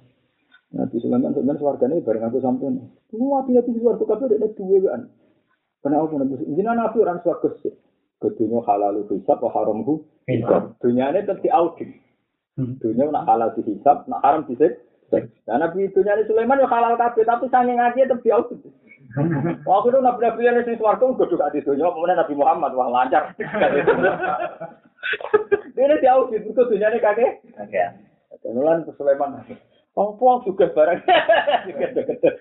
[0.74, 2.74] Nabi Sulaiman sebenarnya suarganya bareng aku sampai.
[3.14, 5.02] Semua hati hati suarga kabeh ada dua kan.
[5.86, 7.74] Karena aku nabi jinan nabi orang suarga sih.
[8.18, 10.74] Kedunya halal hisab atau haram hu hisab.
[10.82, 11.94] Dunia ini tetap audit.
[12.58, 12.82] Hmm.
[12.82, 14.82] Dunia nak halal hisab, nak haram hisab.
[15.46, 18.58] Nah nabi dunia ini Sulaiman ya halal kabeh tapi sange ngaji tetap audit.
[19.70, 21.86] Waktu itu nabi nabi yang di suarga udah juga di dunia.
[21.94, 23.30] Kemudian Nabi Muhammad wah lancar.
[25.78, 27.46] Dia di audit itu dunia ini kakek.
[27.54, 27.90] Kakek.
[28.42, 29.46] Kemudian Sulaiman.
[29.94, 31.02] Apa juga barang
[31.70, 32.36] juga deket.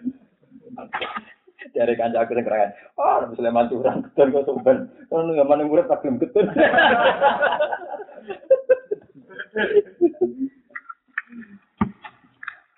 [1.73, 2.73] Dari kanca aku kerangan.
[2.97, 4.89] Oh, Nabi Sulaiman curang ketur kok sumben.
[5.09, 6.49] Kalau nggak mana murid tak belum ketur.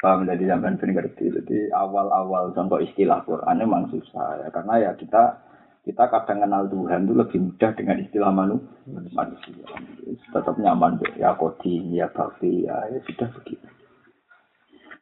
[0.05, 1.33] Paham jadi zaman sering ngerti.
[1.33, 5.41] Jadi awal-awal contoh istilah Quran memang susah ya karena ya kita
[5.89, 8.57] kita kadang kenal Tuhan itu lebih mudah dengan istilah manu,
[8.89, 9.65] manusia.
[10.29, 13.65] Tetap nyaman ya kodi, ya bakti, ya, ya sudah begitu.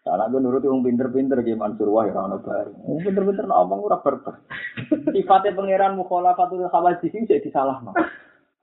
[0.02, 2.74] Karena gue nuruti orang pinter-pinter di Mansur Wah ya orang baru.
[2.90, 4.34] Wong pinter-pinter nak omong ora berber.
[5.14, 7.94] Sifatnya pangeran mukhalafatul khawadisi jadi salah no.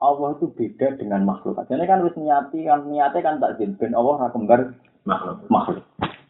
[0.04, 1.60] Allah itu beda dengan makhluk.
[1.64, 4.76] Jadi kan harus niati kan niatnya kan tak ben Allah ora kembar
[5.08, 5.40] makhluk.
[5.48, 5.84] Makhluk.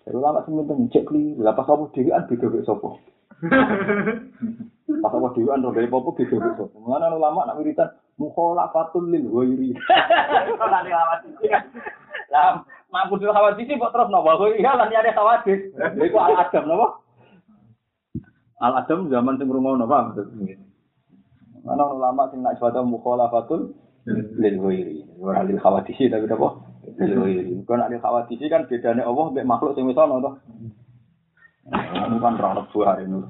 [0.05, 2.89] Jadi lama sementing cek li, lah pas apa dhewean beda mek sapa.
[4.89, 6.77] Pas apa dhewean dari popo beda sapa.
[6.81, 9.69] Mana ulama nak wiritan mukhalafatul lil ghairi.
[10.65, 11.29] Ora dilawati.
[12.33, 15.73] Lah mampu dulu khawatir kok terus nopo kok iya lan ada khawatir.
[15.77, 16.87] Iku al adam nopo
[18.59, 19.95] al adam zaman sing rumah nopo
[21.59, 23.77] mana ulama sing nak suatu mukhalafatul
[24.09, 25.05] lil ghairi.
[25.21, 26.49] Ora lil khawatir tapi apa?
[26.97, 27.53] Lil ghairi.
[27.61, 30.31] Kok nak lil khawatir kan bedane Allah mbek makhluk sing wis ana to
[32.19, 33.21] kan ra hari ini.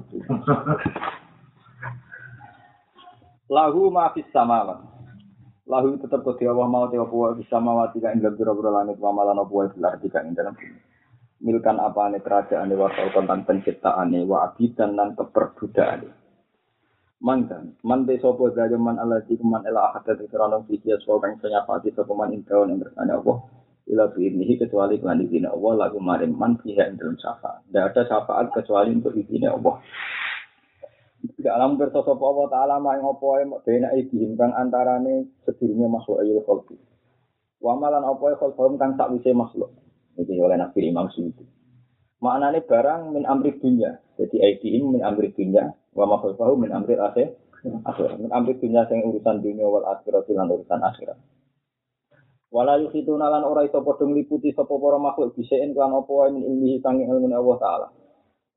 [3.50, 4.99] Lahu ma fis samawati
[5.70, 9.38] lahu tetap kodi Allah mau tiwa puwa bisa mawati ka ing biro-biro langit wa malan
[9.38, 10.58] apa belar jika ing dalam
[11.38, 16.10] milkan apa ane kerajaan wa tentang penciptaan wa abidan dan keperbudakan
[17.20, 21.20] Mangkan, man de sopo daya man ala di man ela ahad dari kerana fikir sopo
[21.20, 23.44] kang senyapati sopo man intaun yang bersanya Allah
[23.92, 27.60] ila biinihi kecuali kelan izin Allah lagu marim man ing dalam syafaat.
[27.68, 29.84] Tidak ada syafaat kecuali untuk izin Allah.
[31.20, 35.88] Tidak alam kersa sapa Allah taala mak ing apa ae bena iki kang antarane sedurunge
[35.92, 36.80] makhluk ayul khalqi.
[37.60, 39.68] Wa malan apa ae khalqum kang sakwise makhluk.
[40.16, 41.44] Iki oleh Nabi Imam Suyuti.
[42.24, 44.00] Maknane barang min amri dunya.
[44.16, 47.36] Jadi aidihim min amri dunya wa makhluk min amri akhir.
[47.84, 48.16] Akhir.
[48.16, 51.20] Min amri dunya sing urusan dunia wal akhirat lan urusan akhirat.
[52.50, 56.82] Wala yukhituna lan ora iso padha ngliputi sapa para makhluk bisaen kan apa min ilmihi
[56.82, 57.88] sanging ilmu Allah taala.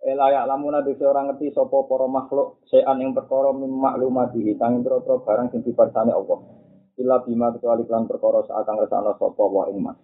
[0.04, 5.48] Elayak lamuna dese orang ngerti sapa para makhluk sean yang perkara mim maklumati tanging barang
[5.56, 6.44] sing diparsane Allah.
[7.00, 9.96] Ila bima kecuali lan perkara saakang resana sapa wa ing mas.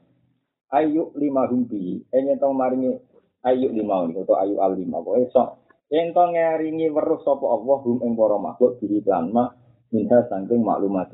[0.72, 2.96] Ayu lima humbi, enye tong maringi
[3.44, 5.04] ayu lima ini atau ayu al lima.
[5.04, 5.50] Pokoke sok
[5.90, 9.52] Yang to ngeringi weruh sapa Allah hum ing para makhluk diri lan ma
[9.92, 11.12] minha saking maklumat.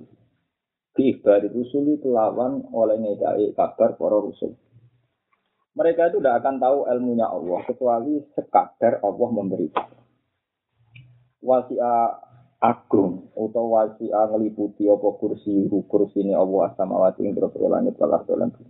[0.96, 4.54] Di ibadi rusul itu lawan oleh ngedai kabar para rusul.
[5.76, 9.68] Mereka itu tidak akan tahu ilmunya Allah kecuali sekadar Allah memberi.
[11.44, 11.96] Wasi'a
[12.64, 18.64] agung atau wasi'a ngeliputi apa kursi kursi ini Allah asamawati ing boro langit wal ardi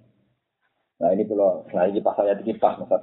[0.96, 2.98] Nah ini kalau nah ini pas saya di pas masa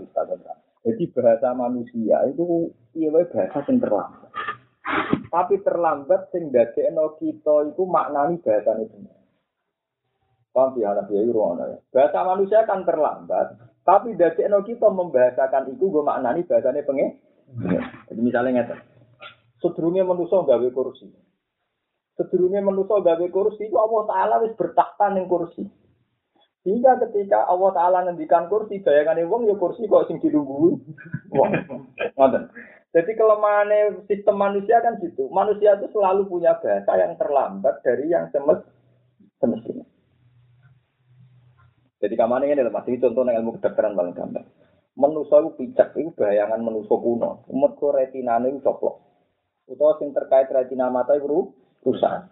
[0.83, 4.33] Jadi bahasa manusia itu iya bahasa yang terlambat.
[5.31, 8.97] Tapi terlambat sing dadekno kita itu maknani bahasa itu.
[10.53, 16.47] Paham ya, anak ya, Bahasa manusia kan terlambat, tapi dadekno kita membahasakan itu gue maknani
[16.47, 17.18] bahasanya pengen.
[18.07, 18.79] Jadi misalnya ngeten.
[19.59, 21.11] Sedurunge manusia gawe kursi.
[22.14, 25.66] Sedurunge manusia gawe kursi itu Allah Taala wis bertakhta ning kursi.
[26.62, 30.79] Hingga ketika Allah Ta'ala ngendikan kursi, bayangan wong ya kursi kok sing dilungguhi.
[31.35, 31.51] Wong.
[32.95, 35.27] Jadi kelemahan sistem manusia kan gitu.
[35.35, 39.83] Manusia itu selalu punya bahasa yang terlambat dari yang semestinya.
[42.03, 44.43] Jadi kamane ini adalah masih contoh ilmu kedokteran paling gampang.
[44.99, 47.47] Manusia itu pijak, itu bayangan manusia kuno.
[47.49, 49.01] Mereka retinane itu coplok.
[49.71, 51.55] Utawa sing terkait retina mata itu
[51.87, 52.29] rusak.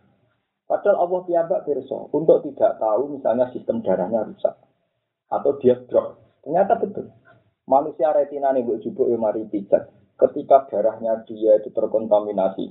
[0.66, 4.54] Padahal Allah piyambak berso untuk tidak tahu misalnya sistem darahnya rusak
[5.30, 6.18] atau dia drop.
[6.42, 7.10] Ternyata betul.
[7.66, 9.90] Manusia retina nih bu jubuk ya mari pijat.
[10.18, 12.66] Ketika darahnya dia itu terkontaminasi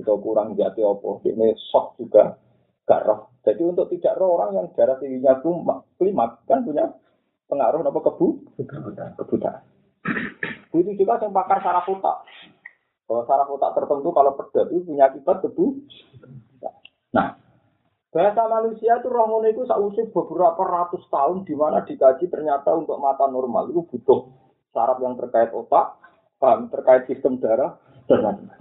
[0.00, 2.40] atau kurang jati opo, ini shock juga
[2.86, 3.34] gak roh.
[3.42, 5.38] Jadi untuk tidak roh orang yang darah tingginya
[5.98, 6.90] klimak kan punya
[7.46, 8.26] pengaruh apa kebu
[9.18, 9.62] kebutaan.
[10.74, 12.26] Itu juga yang pakar saraf otak.
[13.06, 15.82] Kalau saraf otak tertentu kalau pedas itu punya akibat kebu
[17.14, 17.32] Nah,
[18.12, 23.24] bahasa manusia itu roh itu sausi beberapa ratus tahun di mana dikaji ternyata untuk mata
[23.24, 24.28] normal itu butuh
[24.76, 25.96] syarat yang terkait otak,
[26.36, 28.60] paham, terkait sistem darah, dan lain-lain.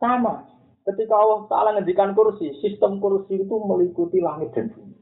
[0.00, 0.48] Sama,
[0.86, 4.96] ketika Allah Ta'ala ngendikan kursi, sistem kursi itu meliputi langit dan bumi.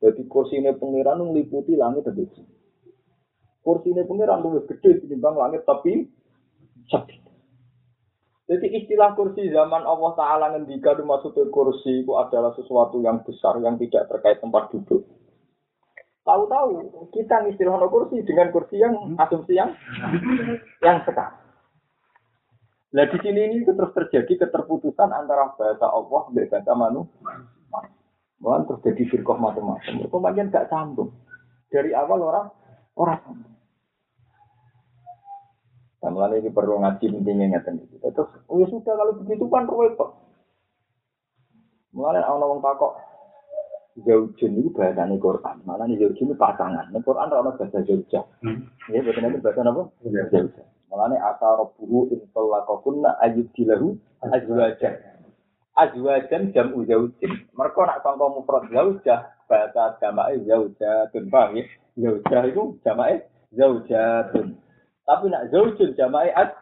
[0.00, 2.44] Jadi kursi ini pengiran meliputi langit dan bumi.
[3.60, 6.06] Kursi ini pengiran lebih gede dibanding langit tapi
[6.88, 7.20] sakit.
[8.46, 13.74] Jadi istilah kursi zaman Allah Ta'ala ngendika maksudnya kursi itu adalah sesuatu yang besar yang
[13.74, 15.02] tidak terkait tempat duduk.
[16.22, 16.70] Tahu-tahu
[17.10, 19.18] kita istilah kursi dengan kursi yang hmm.
[19.18, 19.74] asumsi yang
[20.78, 21.45] yang sekarang.
[22.96, 27.32] Nah di sini ini terus terjadi keterputusan antara bahasa Allah dan bahasa manusia.
[28.40, 30.08] Malah terus jadi firqah macam-macam.
[30.08, 31.12] Kemudian gak sambung.
[31.68, 32.48] Dari awal orang
[32.96, 33.52] orang sambung.
[36.00, 37.98] Nah, mulai ini perlu ngaji intinya ngeten itu.
[37.98, 40.10] Terus, oh ya sudah kalau begitu kan repot.
[41.92, 42.92] Mulai orang orang takok
[44.04, 45.56] Zaujun itu bahasa nih Quran.
[45.68, 46.92] Malah nih Zaujun itu pasangan.
[46.92, 48.24] Nih Quran rana bahasa Zaujah.
[48.40, 48.68] Hmm.
[48.88, 49.82] Ya, bahasa itu bahasa apa?
[50.04, 50.66] Zaujah.
[50.86, 54.94] Malah nih asa robuhu intolakokunna ayub dilahu azwajan.
[55.76, 57.32] Azwajan jam uzaujin.
[57.52, 59.34] Mereka nak sangka mufrad zaujah.
[59.46, 61.10] Bahasa jama'i zaujah.
[61.10, 61.64] Paham ya?
[61.98, 63.22] Zaujah itu jama'i
[63.54, 64.58] zaujatun.
[65.06, 66.54] Tapi nak zaujul jama'i ad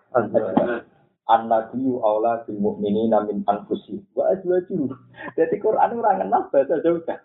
[1.25, 4.93] An-Nabiyu aula bil mu'minina min anfusi wa azwaju.
[5.33, 7.17] Jadi Quran ora kenal bahasa zaujah.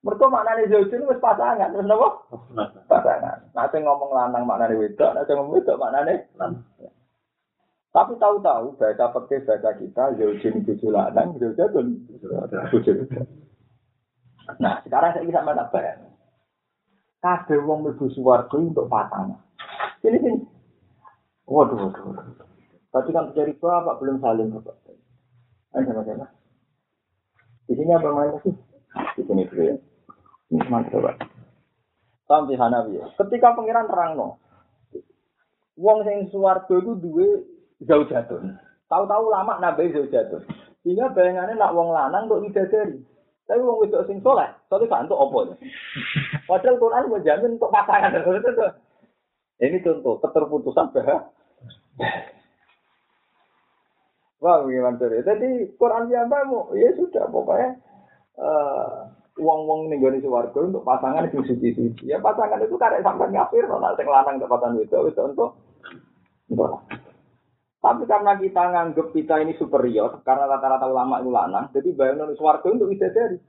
[0.00, 2.08] Mereka maknanya zaujul wis pasangan, terus napa?
[2.88, 3.52] Pasangan.
[3.52, 6.64] Nah, sing ngomong lanang maknanya wedok, nah sing ngomong wedok maknanya lanang.
[7.90, 11.86] Tapi tahu-tahu bahasa pakai bahasa kita zaujin bojo lanang, zaujatun
[12.72, 12.92] bojo
[14.58, 16.10] Nah, sekarang saya bisa mana bayang.
[17.20, 19.36] Kabeh wong mlebu swarga untuk pasangan.
[20.00, 20.40] Sini sini.
[21.44, 22.48] Waduh, waduh, waduh.
[22.90, 24.74] Tadi kan terjadi bapak belum saling bapak.
[25.76, 26.26] Ayo sama sama.
[27.68, 28.54] Di sini apa mainnya sih?
[29.14, 29.76] Di sini dulu ya.
[30.50, 31.12] Mantap coba.
[32.26, 33.06] Sampai Hanafi ya.
[33.18, 34.38] Ketika pangeran terang no,
[35.80, 36.92] Wong sing suwargo itu
[37.86, 38.38] jauh jatuh.
[38.90, 40.42] Tahu-tahu lama nabi jauh jatuh.
[40.84, 43.00] Sehingga bayangannya nak wong lanang untuk widadari.
[43.48, 45.58] Tapi wong wedok sing soleh, soalnya kan untuk opo.
[46.46, 48.14] Padahal Quran menjamin untuk pasangan.
[49.64, 51.34] Ini contoh keterputusan bahasa.
[54.40, 55.02] Wah, gimana?
[55.02, 56.30] Jadi Quran yang
[56.78, 57.76] ya sudah pokoknya
[59.40, 62.04] uang-uang nih gue warga untuk pasangan itu suci-suci.
[62.06, 65.56] Ya pasangan itu karena sampai ngafir, nona sing lanang pasangan itu itu untuk.
[67.80, 72.68] Tapi karena kita nganggep kita ini superior, karena rata-rata ulama itu lanang, jadi bayangan warga
[72.68, 73.40] untuk dari.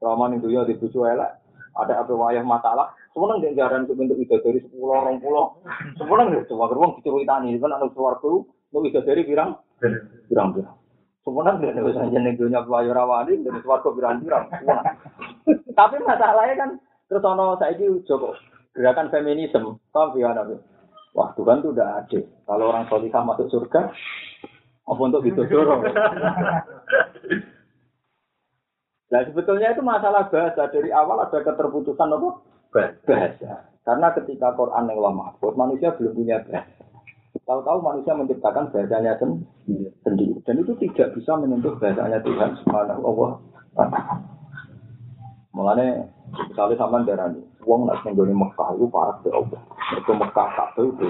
[0.00, 1.40] Roman itu ya dibujuk elek,
[1.76, 5.56] ada apa wayah masalah, Semuanya nggak jaran untuk bentuk dari sepuluh orang pulau.
[5.96, 8.44] Semuanya nggak coba gerbang diceritani kan anak suwargo
[8.76, 9.56] untuk dari birang
[10.28, 10.52] birang
[11.26, 14.46] Semuanya nggak ada saja nih dunia pelayu rawani dari suwargo birang birang.
[15.74, 16.70] Tapi masalahnya kan
[17.10, 18.38] terus ono saya itu Joko
[18.76, 20.54] gerakan feminisme, paham ya nabi?
[21.16, 22.28] Wah, Tuhan itu udah adil.
[22.44, 23.88] Kalau orang solihah masuk surga,
[24.84, 25.82] apa untuk ditodorong?
[29.06, 30.68] Nah sebetulnya itu masalah bahasa.
[30.68, 32.28] Dari awal ada keterputusan apa?
[33.02, 33.52] Bahasa.
[33.86, 36.84] Karena ketika Quran yang lama manusia belum punya bahasa.
[37.46, 39.16] Tahu-tahu manusia menciptakan bahasanya
[40.04, 40.35] sendiri.
[40.46, 43.34] Dan itu tidak bisa menyentuh bahasanya Tuhan Subhanahu wa
[43.74, 44.22] taala.
[45.50, 46.06] Mulane
[46.46, 49.60] misalnya sama darah ini, uang nak menggoni Mekah itu parah ke Allah.
[49.98, 51.06] Itu Mekah satu itu.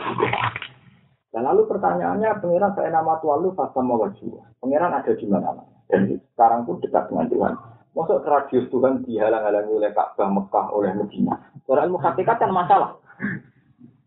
[1.36, 4.40] Dan lalu pertanyaannya, pangeran saya nama Tuhan lu pas sama wajib.
[4.62, 5.52] Pangeran ada di mana?
[5.92, 7.52] Dan sekarang pun dekat dengan Tuhan.
[7.92, 11.36] Masuk radius Tuhan dihalang-halangi oleh Ka'bah Mekah oleh Medina.
[11.68, 12.96] Soal ilmu hakikat kan masalah.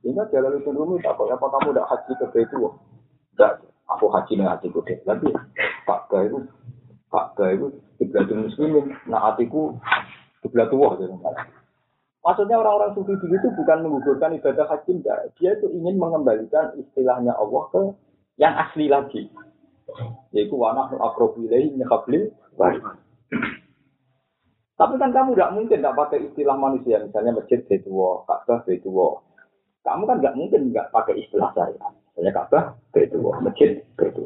[0.02, 2.72] Sehingga jalan itu dulu tak apa kamu tidak haji ke Baitul
[3.36, 3.54] Tidak,
[3.90, 4.98] aku haji dengan hatiku deh.
[5.04, 5.28] Tapi
[5.86, 6.38] Ka'bah itu
[7.10, 7.68] Ka'bah itu
[7.98, 8.94] kiblatul muslimin.
[9.10, 9.76] Nah hatiku
[10.46, 10.96] kiblatul wah
[12.20, 15.32] Maksudnya orang-orang sufi dulu itu bukan menggugurkan ibadah haji, enggak.
[15.40, 17.82] Dia itu ingin mengembalikan istilahnya Allah ke
[18.36, 19.32] yang asli lagi.
[20.36, 21.80] Yaitu wanah akrobu ilaihi
[24.80, 27.92] Tapi kan kamu tidak mungkin tidak pakai istilah manusia, misalnya masjid itu,
[28.28, 28.92] Ka'bah itu.
[29.88, 31.88] Kamu kan nggak mungkin nggak pakai istilah saya.
[32.20, 34.24] Misalnya Ka'bah itu, masjid itu.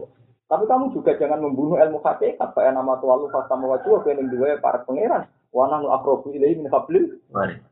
[0.50, 4.58] Tapi kamu juga jangan membunuh ilmu hakikat, kayak nama Tuhan lu fasa mewajib, yang dua
[4.58, 5.30] para pangeran.
[5.54, 7.22] Wana nu akrobu ilahi min hablil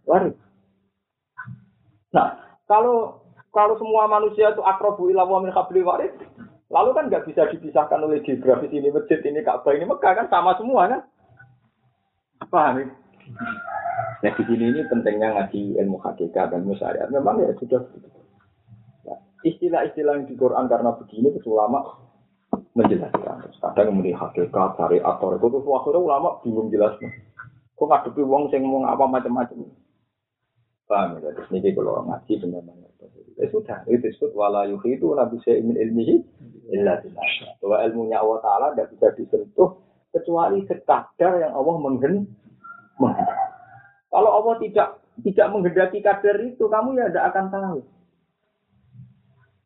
[0.06, 0.38] warid.
[2.14, 2.38] Nah,
[2.70, 6.14] kalau kalau semua manusia itu akrobu ilahi min hablil warid,
[6.70, 10.54] lalu kan nggak bisa dipisahkan oleh geografis ini masjid ini Ka'bah ini Mekah kan sama
[10.62, 11.02] semua kan?
[12.46, 12.86] Paham ya?
[14.22, 17.10] Nah di sini ini pentingnya ngaji ilmu hakikat dan ilmu syariat.
[17.10, 18.22] Memang ya sudah begitu.
[19.42, 21.82] Istilah-istilah yang di Quran karena begini itu ulama
[22.78, 23.52] menjelaskan.
[23.58, 27.10] Kadang kemudian hakikat, syariat, atau itu tuh akhirnya ulama bingung jelasnya.
[27.76, 29.66] Kok ngadepi wong sing ngomong apa macam-macam.
[30.86, 31.34] Paham ya?
[31.34, 32.90] Terus ini kalau ngaji benar-benar.
[33.40, 36.16] Ya sudah, itu disebut wala itu nabi saya ingin ilmihi
[36.78, 37.02] illa
[37.58, 39.82] Bahwa ilmunya Allah Ta'ala tidak bisa disentuh
[40.14, 42.30] kecuali sekadar yang Allah menghendaki
[44.12, 47.80] kalau Allah tidak tidak menghendaki kadar itu, kamu ya tidak akan tahu.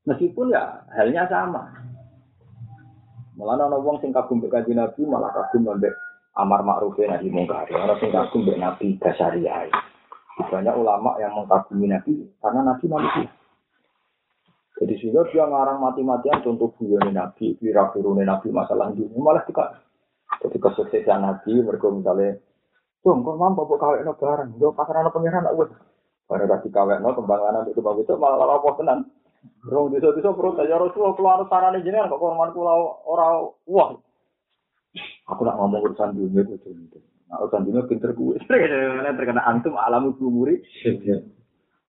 [0.06, 1.66] Meskipun ya halnya sama.
[3.36, 5.92] Malah ana wong sing kagum mbek kanjeng Nabi malah kagum mbek
[6.38, 7.68] amar ma'ruf nahi mungkar.
[7.74, 9.70] Ana sing kagum mbek Nabi Basyariah.
[10.36, 13.28] Banyak ulama yang mengkagumi Nabi karena Nabi manusia.
[14.76, 19.80] Jadi sehingga dia ngarang mati-matian contoh buyone Nabi, kira Nabi masalah dunia malah tidak.
[20.44, 22.36] Jadi kesuksesan Nabi mereka misalnya
[23.06, 24.58] Dong, kok mampu buat kawin no bareng.
[24.58, 25.70] Yo pasar anak pengiran aku.
[26.26, 29.06] Bareng kasih kawin no kembang anak itu bagus itu malah apa tenan.
[29.66, 32.74] Rong desa desa perut aja Rasulullah keluar sarane jenengan kok korban kula
[33.06, 33.28] ora
[33.66, 33.98] wah.
[35.34, 37.00] Aku nak ngomong urusan dunia itu itu.
[37.28, 38.38] Nah, urusan dunia pinter gue.
[39.18, 40.62] terkena antum alamu umuri.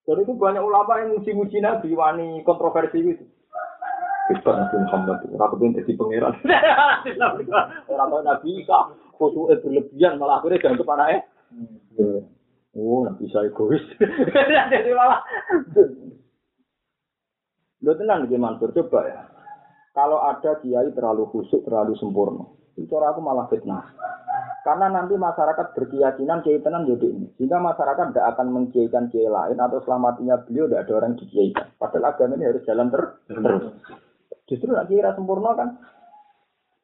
[0.07, 3.27] Jadi itu banyak ulama yang muji-muji Nabi, wani kontroversi gitu.
[4.27, 6.35] Kita Nabi Muhammad, orang itu jadi pangeran.
[7.91, 11.23] Orang tahu Nabi Isa, foto itu berlebihan, malah akhirnya gantung anaknya.
[12.75, 13.83] Oh, Nabi Isa egois.
[14.73, 15.23] Jadi malah.
[17.87, 19.23] Lo tenang nih Mansur, coba ya.
[19.95, 23.95] Kalau ada kiai terlalu khusyuk, terlalu sempurna, itu aku malah fitnah.
[24.67, 27.31] Karena nanti masyarakat berkeyakinan kiai tenan jadi ini.
[27.39, 31.71] Sehingga masyarakat tidak akan mengkiaikan kiai lain atau selamatinya beliau tidak ada orang dikiaikan.
[31.79, 33.65] Padahal agama ini harus jalan ter terus.
[34.51, 35.79] Justru nak kira sempurna kan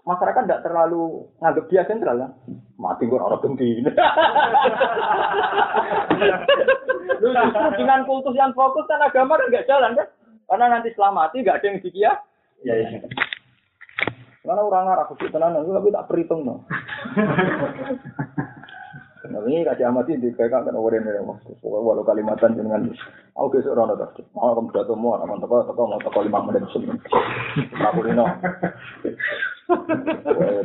[0.06, 2.30] masyarakat tidak terlalu nganggap dia sentral kan.
[2.78, 3.82] Mati gue orang benci.
[7.18, 7.34] Justru
[7.82, 10.06] dengan kultus yang fokus kan agama kan nggak jalan kan.
[10.52, 12.12] Karena nanti selamati nggak ada yang dikia.
[12.60, 13.00] Ya, ya.
[14.44, 16.68] Karena orang Arab khusus tenan tapi tak perhitung no.
[19.22, 21.40] Nah, ini kasih amati di kayak kan orang ini mas.
[21.64, 22.84] Walau kalimatan dengan
[23.32, 24.12] aku besok orang ada.
[24.36, 27.00] Mau kamu jatuh mau, mau toko toko mau toko lima menit sebelum.
[27.72, 28.28] Aku ini no.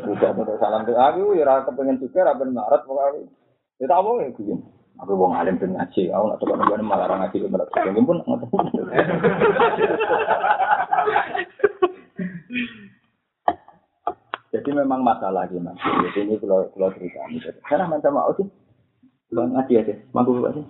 [0.03, 0.99] Bukan untuk salam tuh.
[0.99, 3.29] Aku ya rasa pengen juga, rasa marat pokoknya.
[3.79, 4.76] Ya tak mau ya begini.
[4.97, 6.09] Aku mau ngalim dan ngaji.
[6.09, 7.69] Aku nggak coba nungguin malah ngaji ke berat.
[7.93, 8.57] Mungkin pun tahu.
[14.57, 15.77] Jadi memang masalah gimana?
[15.77, 17.37] Jadi ini kalau kalau cerita ini.
[17.69, 18.47] Karena macam mau sih,
[19.29, 20.65] bang ngaji aja, mampu bapak sih.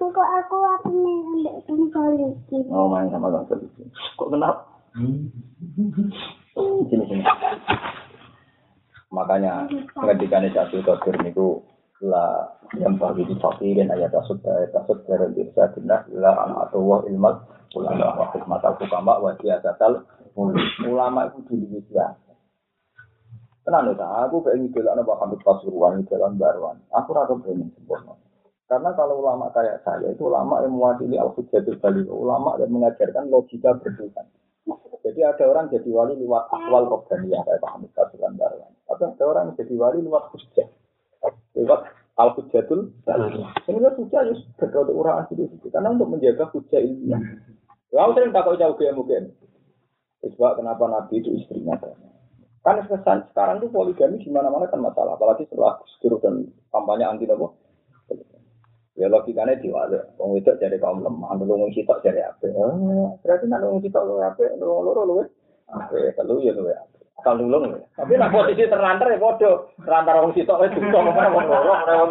[0.00, 2.56] Kok aku aku main ambil polisi.
[2.72, 3.84] Oh main sama bang polisi.
[4.16, 4.54] Kok kenal?
[6.88, 7.24] Sini sini.
[9.12, 11.60] Makanya ketika nih satu kotor niku
[12.04, 12.44] la
[12.76, 17.00] yang bagi di fakirin ayat tasud ayat tasud dari bisa tindak la anak atau wah
[17.08, 17.40] ilmat
[17.72, 20.04] ulama wa hikmat al hukama wa siyasatal
[20.84, 22.32] ulama itu dulu biasa.
[23.66, 26.78] Tenang ya, aku pengen jalan apa Hamid Pasuruan, jalan Baruan.
[26.94, 28.14] Aku rasa pengen sempurna.
[28.70, 33.74] Karena kalau ulama kayak saya itu ulama yang mewakili al-hujjatul baligh, ulama yang mengajarkan logika
[33.78, 34.26] bertuhan.
[35.06, 38.70] Jadi ada orang jadi wali lewat akwal robbaniyah kayak Pak Hamid Kasulan Darwan.
[38.86, 40.66] Tapi ada orang jadi wali lewat hujjah.
[41.56, 41.80] Lewat
[42.16, 43.44] al-hujjatul baligh.
[43.68, 45.68] Ini kan hujjah ya sudah untuk orang asli itu.
[45.68, 47.20] Karena untuk menjaga hujjah ilmiah.
[47.92, 49.32] Lalu sering takut jauh ke mungkin.
[50.26, 51.78] Sebab kenapa Nabi itu istrinya
[52.66, 55.14] Kan kesan sekarang itu poligami di mana-mana kan masalah.
[55.14, 57.46] Apalagi setelah Gus dan kampanye anti apa.
[58.96, 60.02] Ya logikanya diwale.
[60.18, 62.48] Wong itu jadi kaum lemah, nulung sitok jadi apa?
[63.20, 64.56] berarti nak nulung sitok lu apa?
[64.56, 65.14] Nulung loro lu
[65.68, 65.94] apa?
[66.16, 66.80] Kalau ya lu ya.
[67.24, 67.80] Kalau nulung ya.
[67.96, 69.72] Tapi nak posisi terlantar ya bodoh.
[69.80, 72.10] Terlantar wong sitok itu tuh mana wong loro, wong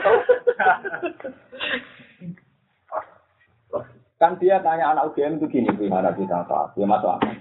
[4.15, 6.79] Kan dia tanya anak UGM itu gini, gimana kita tahu?
[6.79, 7.35] Ya masuk akal.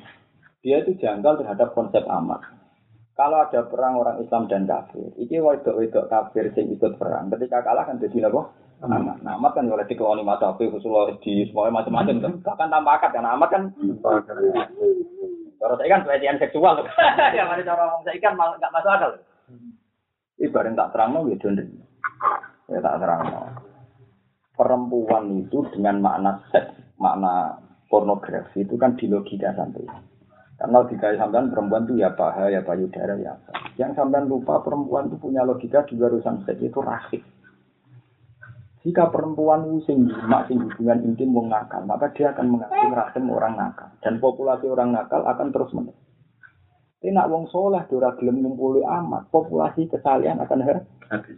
[0.66, 2.42] Dia itu janggal terhadap konsep amat.
[3.14, 7.30] Kalau ada perang orang Islam dan kafir, ini wedok-wedok kafir yang ikut perang.
[7.30, 8.50] Ketika kalah kan jadi apa?
[8.84, 9.22] Amat.
[9.22, 10.82] Nah, amat kan oleh dikeloni mata khusus
[11.22, 12.32] di semuanya macam-macam kan.
[12.42, 13.62] Bahkan tanpa akad kan amat kan.
[15.64, 16.76] Kalau saya kan pelecehan seksual.
[17.36, 19.12] ya mari cara ngomong saya kan nggak masuk akal.
[20.36, 21.48] Ibarat tak terang mau gitu.
[22.68, 23.24] Ya tak terang
[24.52, 26.68] Perempuan itu dengan makna seks,
[27.00, 27.56] makna
[27.88, 29.88] pornografi itu kan di logika sampai.
[30.60, 33.50] Karena logika sampean perempuan itu ya paha, ya payudara, ya apa.
[33.80, 37.24] Yang sampean lupa perempuan itu punya logika juga urusan seks itu rahim.
[38.84, 43.24] Jika perempuan itu sing mak sing hubungan intim wong nakal, maka dia akan mengaku rahim
[43.32, 46.04] orang nakal dan populasi orang nakal akan terus menerus.
[47.00, 51.36] Tapi nak wong soleh dora gelem ngumpuli amat, populasi kesalian akan habis.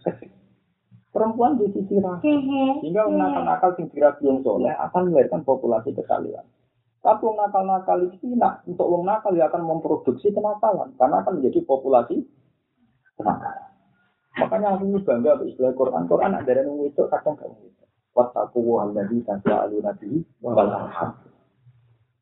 [1.14, 2.38] Perempuan di sisi rahim,
[2.82, 6.42] sehingga wong nakal-nakal sing dirabi wong soleh akan melahirkan populasi kesalian.
[7.02, 11.62] Tapi wong nakal-nakal itu nak untuk wong nakal ya akan memproduksi kenakalan karena akan menjadi
[11.62, 12.26] populasi
[13.14, 13.75] kenakalan.
[14.36, 16.04] Makanya aku bangga istilah Quran.
[16.04, 17.84] Quran ada yang itu kadang kamu itu.
[18.12, 20.72] Wattaku alladzi tasyalu nabi wal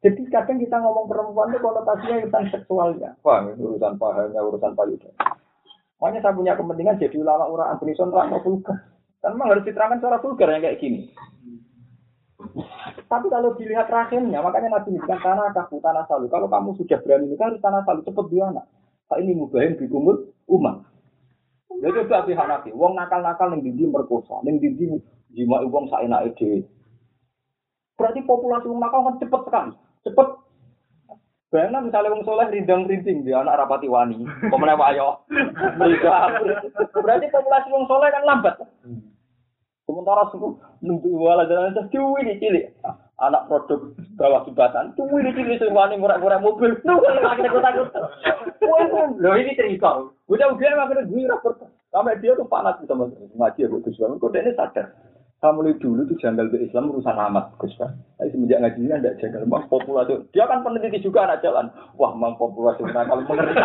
[0.05, 3.11] Jadi kadang kita ngomong perempuan itu konotasinya tentang seksualnya.
[3.25, 5.17] Wah, itu urusan pahanya, urusan payudara.
[5.99, 8.79] Makanya saya punya kepentingan jadi ulama orang Antonison terang vulgar.
[9.25, 11.09] Kan memang harus diterangkan secara vulgar yang kayak gini.
[13.09, 16.29] Tapi kalau dilihat rahimnya, makanya Nabi kan tanah kaku, tanah salu.
[16.29, 18.69] Kalau kamu sudah berani ini harus tanah salu, cepat dia anak.
[19.09, 20.85] Pak ini mubahin dikumul umat.
[21.83, 24.95] Ya coba pihak nabi, wong nakal-nakal ning dindi merkosa, ning dindi
[25.35, 26.59] jima wong saenake dhewe.
[27.99, 29.73] Berarti populasi wong nakal kan cepet sekali,
[30.07, 30.29] cepet.
[31.55, 35.23] Bayangkan misalnya wong soleh rindang rinting dia anak rapati wani, pemenang ayo.
[36.95, 38.59] Berarti populasi wong soleh kan lambat.
[39.85, 42.67] Sementara suku nunggu wala jalan itu cilik cilik
[43.23, 44.91] anak produk bawah jembatan.
[44.99, 46.75] Tuh ini cilik semuanya murah-murah mobil.
[46.83, 47.89] Tuh akhirnya gue takut.
[49.23, 50.03] Loh ini cerita.
[50.27, 51.53] Udah udah makanya gue rapor
[51.95, 53.15] sampai dia tuh panas gitu mas.
[53.39, 54.19] Ngaji ya Gus Bang.
[54.19, 54.87] Kok dia sadar?
[55.45, 57.95] Kamu mulai dulu tuh janggal ke Islam urusan amat Gus Bang.
[58.19, 59.47] Tapi semenjak ngaji ini ada janggal.
[59.47, 61.71] Bang populasi dia kan peneliti juga anak jalan.
[61.95, 63.63] Wah mang populasi nakal mengerti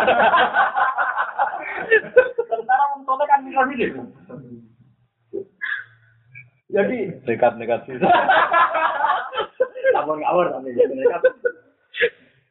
[2.46, 3.66] tentara mentola kan bisa
[6.70, 7.18] jadi
[7.58, 7.98] nekat sih.
[10.06, 10.70] Ngawur tapi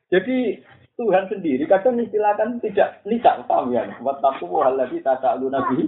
[0.10, 0.38] Jadi
[1.00, 3.88] Tuhan sendiri kadang istilahkan tidak lisan paham ya.
[4.04, 5.88] Wataku hal lagi tak nabi.